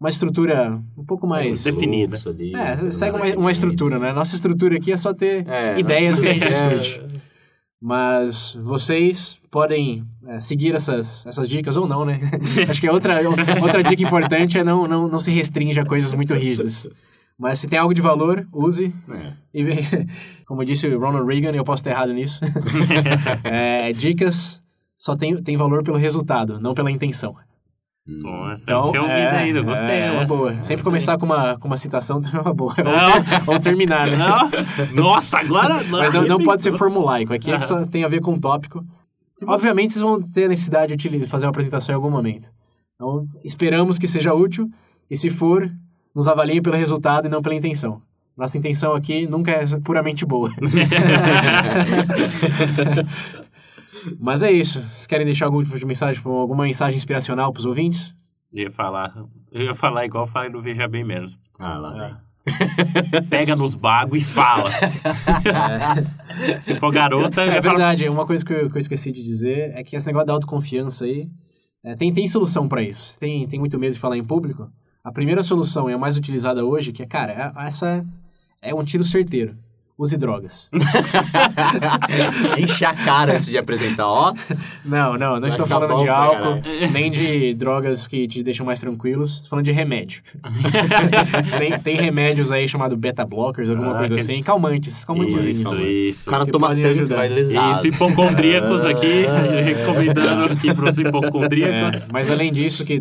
uma 0.00 0.08
estrutura 0.08 0.80
um 0.96 1.04
pouco 1.04 1.26
mais... 1.26 1.62
Definida. 1.62 2.16
Ali, 2.26 2.54
É, 2.56 2.90
segue 2.90 3.16
uma, 3.16 3.26
uma 3.36 3.52
estrutura, 3.52 3.98
né? 3.98 4.12
Nossa 4.12 4.34
estrutura 4.34 4.76
aqui 4.76 4.90
é 4.90 4.96
só 4.96 5.14
ter 5.14 5.46
É, 5.48 5.78
ideias 5.78 6.18
que 6.18 6.26
a 6.26 6.32
gente 6.32 6.44
é. 6.44 6.48
discute. 6.48 7.22
Mas 7.80 8.58
vocês 8.62 9.38
podem 9.50 10.04
é, 10.26 10.38
seguir 10.40 10.74
essas, 10.74 11.26
essas 11.26 11.48
dicas 11.48 11.76
ou 11.76 11.86
não, 11.86 12.04
né? 12.04 12.20
Acho 12.68 12.80
que 12.80 12.88
outra, 12.88 13.20
outra 13.60 13.82
dica 13.82 14.02
importante 14.02 14.58
é 14.58 14.64
não, 14.64 14.86
não, 14.88 15.08
não 15.08 15.20
se 15.20 15.30
restringe 15.30 15.78
a 15.78 15.84
coisas 15.84 16.12
muito 16.14 16.32
rígidas. 16.34 16.88
Mas 17.38 17.58
se 17.58 17.68
tem 17.68 17.78
algo 17.78 17.94
de 17.94 18.00
valor, 18.00 18.46
use. 18.52 18.94
É. 19.10 19.32
E, 19.54 19.64
como 20.46 20.64
disse 20.64 20.86
o 20.86 20.98
Ronald 20.98 21.26
Reagan, 21.26 21.56
eu 21.56 21.64
posso 21.64 21.80
estar 21.80 21.90
errado 21.90 22.12
nisso. 22.12 22.40
É, 23.44 23.92
dicas 23.92 24.62
só 24.96 25.16
tem, 25.16 25.42
tem 25.42 25.56
valor 25.56 25.82
pelo 25.82 25.96
resultado, 25.96 26.60
não 26.60 26.74
pela 26.74 26.90
intenção. 26.90 27.34
Bom, 28.06 28.52
Então, 28.60 28.86
ouvido 28.86 29.06
é, 29.08 29.36
ainda, 29.36 29.62
gostei. 29.62 29.90
É, 29.90 30.10
né? 30.10 30.12
uma 30.12 30.24
boa. 30.24 30.60
Sempre 30.62 30.82
começar 30.82 31.16
com 31.18 31.26
uma, 31.26 31.56
com 31.58 31.68
uma 31.68 31.76
citação 31.76 32.20
é 32.34 32.40
uma 32.40 32.52
boa. 32.54 32.74
Ou, 32.78 32.84
Não. 32.84 33.24
ter- 33.24 33.50
ou 33.50 33.60
terminar, 33.60 34.08
né? 34.08 34.16
Não? 34.16 35.04
Nossa, 35.04 35.38
agora... 35.38 35.82
Mas 35.84 36.12
não, 36.12 36.24
não 36.24 36.38
pode 36.38 36.62
ser 36.62 36.72
formulaico. 36.72 37.32
Aqui 37.32 37.50
é 37.52 37.58
que 37.58 37.66
só 37.66 37.84
tem 37.84 38.04
a 38.04 38.08
ver 38.08 38.20
com 38.20 38.34
o 38.34 38.40
tópico. 38.40 38.84
Obviamente, 39.46 39.92
vocês 39.92 40.02
vão 40.02 40.20
ter 40.20 40.44
a 40.44 40.48
necessidade 40.48 40.96
de 40.96 41.26
fazer 41.26 41.46
uma 41.46 41.50
apresentação 41.50 41.92
em 41.92 41.96
algum 41.96 42.10
momento. 42.10 42.48
Então, 42.94 43.26
esperamos 43.44 43.98
que 43.98 44.06
seja 44.06 44.34
útil. 44.34 44.68
E 45.10 45.16
se 45.16 45.30
for, 45.30 45.68
nos 46.14 46.28
avaliem 46.28 46.62
pelo 46.62 46.76
resultado 46.76 47.26
e 47.26 47.28
não 47.28 47.42
pela 47.42 47.54
intenção. 47.54 48.02
Nossa 48.36 48.56
intenção 48.58 48.94
aqui 48.94 49.26
nunca 49.26 49.50
é 49.50 49.64
puramente 49.84 50.24
boa. 50.24 50.50
Mas 54.18 54.42
é 54.42 54.50
isso. 54.50 54.80
Vocês 54.80 55.06
querem 55.06 55.24
deixar 55.24 55.46
algum 55.46 55.62
tipo 55.62 55.78
de 55.78 55.86
mensagem, 55.86 56.20
alguma 56.24 56.64
mensagem 56.64 56.96
inspiracional 56.96 57.52
para 57.52 57.60
os 57.60 57.66
ouvintes? 57.66 58.14
Eu 58.52 58.64
ia 58.64 58.70
falar... 58.70 59.14
Eu 59.50 59.62
ia 59.62 59.74
falar 59.74 60.06
igual 60.06 60.24
eu 60.24 60.30
falei 60.30 60.50
no 60.50 60.62
Veja 60.62 60.88
Bem 60.88 61.04
Menos. 61.04 61.38
Ah, 61.58 61.76
lá 61.76 61.92
vem. 61.92 62.16
Pega 63.28 63.54
nos 63.54 63.74
bagos 63.74 64.20
e 64.20 64.24
fala. 64.24 64.70
Se 66.60 66.74
for 66.76 66.90
garota, 66.90 67.42
É 67.42 67.60
verdade, 67.60 68.08
uma 68.08 68.26
coisa 68.26 68.44
que 68.44 68.52
eu, 68.52 68.68
que 68.70 68.76
eu 68.76 68.80
esqueci 68.80 69.12
de 69.12 69.22
dizer 69.22 69.70
é 69.74 69.84
que 69.84 69.94
esse 69.94 70.06
negócio 70.06 70.26
da 70.26 70.32
autoconfiança 70.34 71.04
aí, 71.04 71.28
é, 71.84 71.94
tem, 71.94 72.12
tem 72.12 72.26
solução 72.26 72.68
pra 72.68 72.82
isso. 72.82 73.00
Você 73.00 73.20
tem, 73.20 73.46
tem 73.46 73.60
muito 73.60 73.78
medo 73.78 73.92
de 73.92 74.00
falar 74.00 74.16
em 74.16 74.24
público? 74.24 74.68
A 75.04 75.10
primeira 75.10 75.42
solução 75.42 75.90
e 75.90 75.92
a 75.92 75.98
mais 75.98 76.16
utilizada 76.16 76.64
hoje, 76.64 76.92
que 76.92 77.02
é, 77.02 77.06
cara, 77.06 77.32
é- 77.56 77.66
essa 77.66 78.04
é 78.60 78.72
um 78.74 78.84
tiro 78.84 79.02
certeiro. 79.02 79.54
Use 79.98 80.16
drogas. 80.16 80.70
Enche 82.58 82.84
a 82.84 82.94
cara 82.94 83.34
antes 83.34 83.46
de 83.46 83.58
apresentar, 83.58 84.06
ó. 84.06 84.32
Não, 84.84 85.16
não, 85.18 85.34
não 85.34 85.40
Vai 85.42 85.50
estou 85.50 85.66
falando 85.66 85.96
de 85.96 86.08
álcool, 86.08 86.60
nem 86.92 87.10
de 87.10 87.54
drogas 87.54 88.08
que 88.08 88.26
te 88.26 88.42
deixam 88.42 88.64
mais 88.64 88.80
tranquilos. 88.80 89.34
Estou 89.36 89.50
falando 89.50 89.64
de 89.66 89.72
remédio. 89.72 90.22
tem, 91.58 91.78
tem 91.78 91.96
remédios 91.96 92.50
aí 92.50 92.66
chamado 92.68 92.96
beta 92.96 93.24
blockers, 93.24 93.70
alguma 93.70 93.94
Ah, 93.94 93.98
coisa 93.98 94.14
que- 94.14 94.20
assim. 94.22 94.42
Calmantes, 94.42 95.04
calmantezinhos. 95.04 95.58
Isso, 95.72 95.86
isso. 95.86 96.28
O 96.28 96.30
cara 96.30 96.46
toma 96.46 96.68
tanto, 96.74 96.88
ajudar. 96.88 97.16
vai 97.16 97.28
lesar. 97.28 97.72
Isso, 97.72 97.86
hipocondríacos 97.88 98.84
aqui, 98.84 99.26
recomendando 99.64 100.52
aqui 100.52 100.74
para 100.74 100.90
os 100.90 100.98
hipocondríacos. 100.98 102.02
É, 102.04 102.06
mas 102.12 102.30
além 102.30 102.50
disso, 102.50 102.84
que 102.84 102.98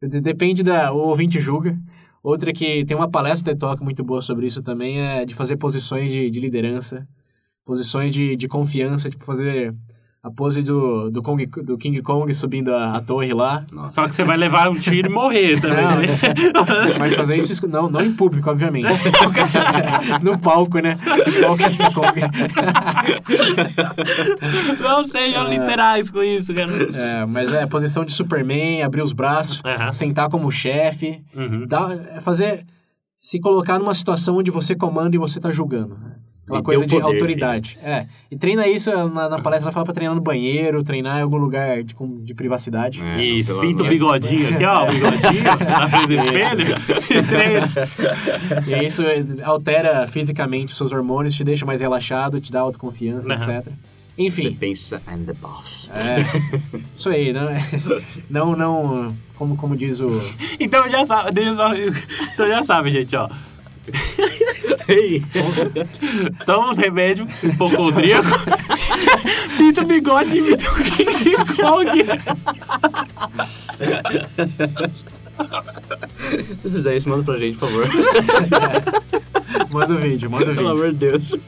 depende 0.00 0.62
da. 0.62 0.92
O 0.92 1.08
ouvinte 1.08 1.40
julga. 1.40 1.78
Outra 2.22 2.52
que 2.52 2.84
tem 2.84 2.96
uma 2.96 3.08
palestra 3.08 3.52
TED 3.52 3.60
Talk 3.60 3.82
muito 3.82 4.02
boa 4.02 4.20
sobre 4.20 4.46
isso 4.46 4.60
também 4.60 5.00
é 5.00 5.24
de 5.24 5.34
fazer 5.34 5.56
posições 5.56 6.10
de, 6.10 6.28
de 6.28 6.40
liderança, 6.40 7.06
posições 7.64 8.10
de, 8.10 8.34
de 8.34 8.48
confiança, 8.48 9.08
tipo 9.08 9.24
fazer 9.24 9.72
a 10.26 10.30
pose 10.30 10.60
do, 10.60 11.08
do, 11.08 11.22
Kong, 11.22 11.46
do 11.46 11.78
King 11.78 12.02
Kong 12.02 12.34
subindo 12.34 12.74
a, 12.74 12.96
a 12.96 13.00
torre 13.00 13.32
lá. 13.32 13.64
Nossa. 13.70 14.02
Só 14.02 14.08
que 14.08 14.14
você 14.16 14.24
vai 14.24 14.36
levar 14.36 14.68
um 14.68 14.74
tiro 14.74 15.08
e 15.08 15.12
morrer 15.12 15.60
também. 15.60 15.84
Não, 15.84 15.98
né? 15.98 16.98
Mas 16.98 17.14
fazer 17.14 17.36
isso 17.36 17.64
não, 17.68 17.88
não 17.88 18.02
em 18.02 18.12
público, 18.12 18.50
obviamente. 18.50 18.88
no 20.24 20.36
palco, 20.36 20.80
né? 20.80 20.98
Igual 21.28 21.54
o 21.54 21.56
King 21.56 21.76
Kong. 21.94 22.20
Não 24.82 25.06
sejam 25.06 25.48
literais 25.48 26.10
com 26.10 26.22
isso, 26.22 26.52
cara. 26.52 26.72
É, 26.72 27.24
mas 27.24 27.52
é 27.52 27.66
posição 27.66 28.04
de 28.04 28.12
Superman, 28.12 28.82
abrir 28.82 29.02
os 29.02 29.12
braços, 29.12 29.62
sentar 29.92 30.28
como 30.28 30.50
chefe. 30.50 31.22
Uhum. 31.34 31.66
Dá, 31.66 31.96
é 32.14 32.20
fazer. 32.20 32.64
Se 33.16 33.40
colocar 33.40 33.78
numa 33.78 33.94
situação 33.94 34.36
onde 34.36 34.50
você 34.50 34.74
comanda 34.74 35.14
e 35.14 35.18
você 35.18 35.40
tá 35.40 35.50
julgando. 35.50 35.96
E 36.48 36.62
coisa 36.62 36.86
de 36.86 36.94
poder, 36.94 37.12
autoridade. 37.14 37.76
É. 37.82 38.06
E 38.30 38.36
treina 38.36 38.68
isso 38.68 38.90
na, 39.08 39.28
na 39.28 39.40
palestra, 39.40 39.66
ela 39.66 39.72
fala 39.72 39.84
pra 39.84 39.92
treinar 39.92 40.14
no 40.14 40.20
banheiro, 40.20 40.82
treinar 40.84 41.18
em 41.18 41.22
algum 41.22 41.38
lugar 41.38 41.82
de, 41.82 41.92
com- 41.94 42.22
de 42.22 42.34
privacidade. 42.34 43.02
É, 43.02 43.20
Isso, 43.24 43.52
não, 43.54 43.60
pinta 43.62 43.82
o 43.82 43.88
bigodinho 43.88 44.54
aqui, 44.54 44.64
ó, 44.64 44.84
o 44.84 44.86
bigodinho 44.92 45.42
na 45.68 45.88
frente 45.88 46.06
do 46.06 46.38
espelho. 46.38 46.76
e 47.10 47.22
treina. 47.24 47.72
E 48.66 48.84
isso 48.86 49.02
é, 49.02 49.24
altera 49.42 50.06
fisicamente 50.06 50.70
os 50.70 50.78
seus 50.78 50.92
hormônios, 50.92 51.34
te 51.34 51.42
deixa 51.42 51.66
mais 51.66 51.80
relaxado, 51.80 52.40
te 52.40 52.52
dá 52.52 52.60
autoconfiança, 52.60 53.32
Aham. 53.32 53.58
etc. 53.58 53.72
Você 53.72 53.72
Enfim, 54.22 54.52
pensa, 54.54 55.02
I'm 55.12 55.24
the 55.26 55.34
boss. 55.34 55.90
é, 55.94 56.76
isso 56.94 57.08
aí, 57.10 57.32
não, 57.32 57.48
é- 57.50 57.60
não, 58.30 58.56
não, 58.56 59.16
como, 59.34 59.56
como 59.56 59.76
diz 59.76 60.00
o... 60.00 60.08
Então 60.58 60.88
já 60.88 61.04
sabe, 61.04 61.32
deixa 61.32 61.50
eu 61.50 61.54
só- 61.56 61.74
então 61.74 62.48
já 62.48 62.62
sabe, 62.62 62.90
gente, 62.92 63.14
ó. 63.16 63.28
Ei, 64.88 65.22
Toma 66.44 66.70
uns 66.70 66.78
remédios 66.78 67.42
hipocondríaco. 67.42 68.28
Pinta 69.58 69.82
o 69.82 69.86
bigode 69.86 70.36
e 70.36 70.38
imita 70.38 70.70
o 70.70 70.74
King 70.76 71.36
Kong. 71.56 72.06
se 76.58 76.70
fizer 76.70 76.96
isso, 76.96 77.08
manda 77.08 77.24
pra 77.24 77.38
gente, 77.38 77.58
por 77.58 77.68
favor. 77.68 77.88
Manda 79.70 79.94
o 79.94 79.98
vídeo, 79.98 80.30
manda 80.30 80.50
o 80.50 80.54
Pelo 80.54 80.56
vídeo. 80.56 80.70
amor 80.70 80.92
de 80.92 80.98
Deus. 80.98 81.38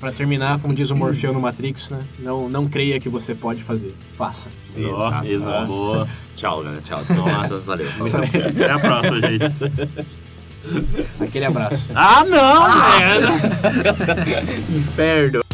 Pra 0.00 0.12
terminar, 0.12 0.60
como 0.60 0.72
diz 0.72 0.90
o 0.90 0.96
Morfeu 0.96 1.32
no 1.32 1.40
Matrix, 1.40 1.90
né? 1.90 2.00
Não, 2.20 2.48
não 2.48 2.68
creia 2.68 3.00
que 3.00 3.08
você 3.08 3.34
pode 3.34 3.62
fazer. 3.64 3.94
Faça. 4.16 4.48
Ó, 4.76 5.24
exato. 5.24 5.66
Boa. 5.66 6.06
Tchau, 6.36 6.62
né? 6.62 6.80
Tchau. 6.84 7.00
Nossa, 7.16 7.58
valeu. 7.66 7.88
Até 7.88 8.70
a 8.70 8.78
próxima, 8.78 9.20
gente. 9.20 9.44
Aquele 11.20 11.44
abraço. 11.46 11.86
Ah, 11.94 12.24
não, 12.24 12.98
velho! 12.98 13.28
Inferno. 14.76 15.47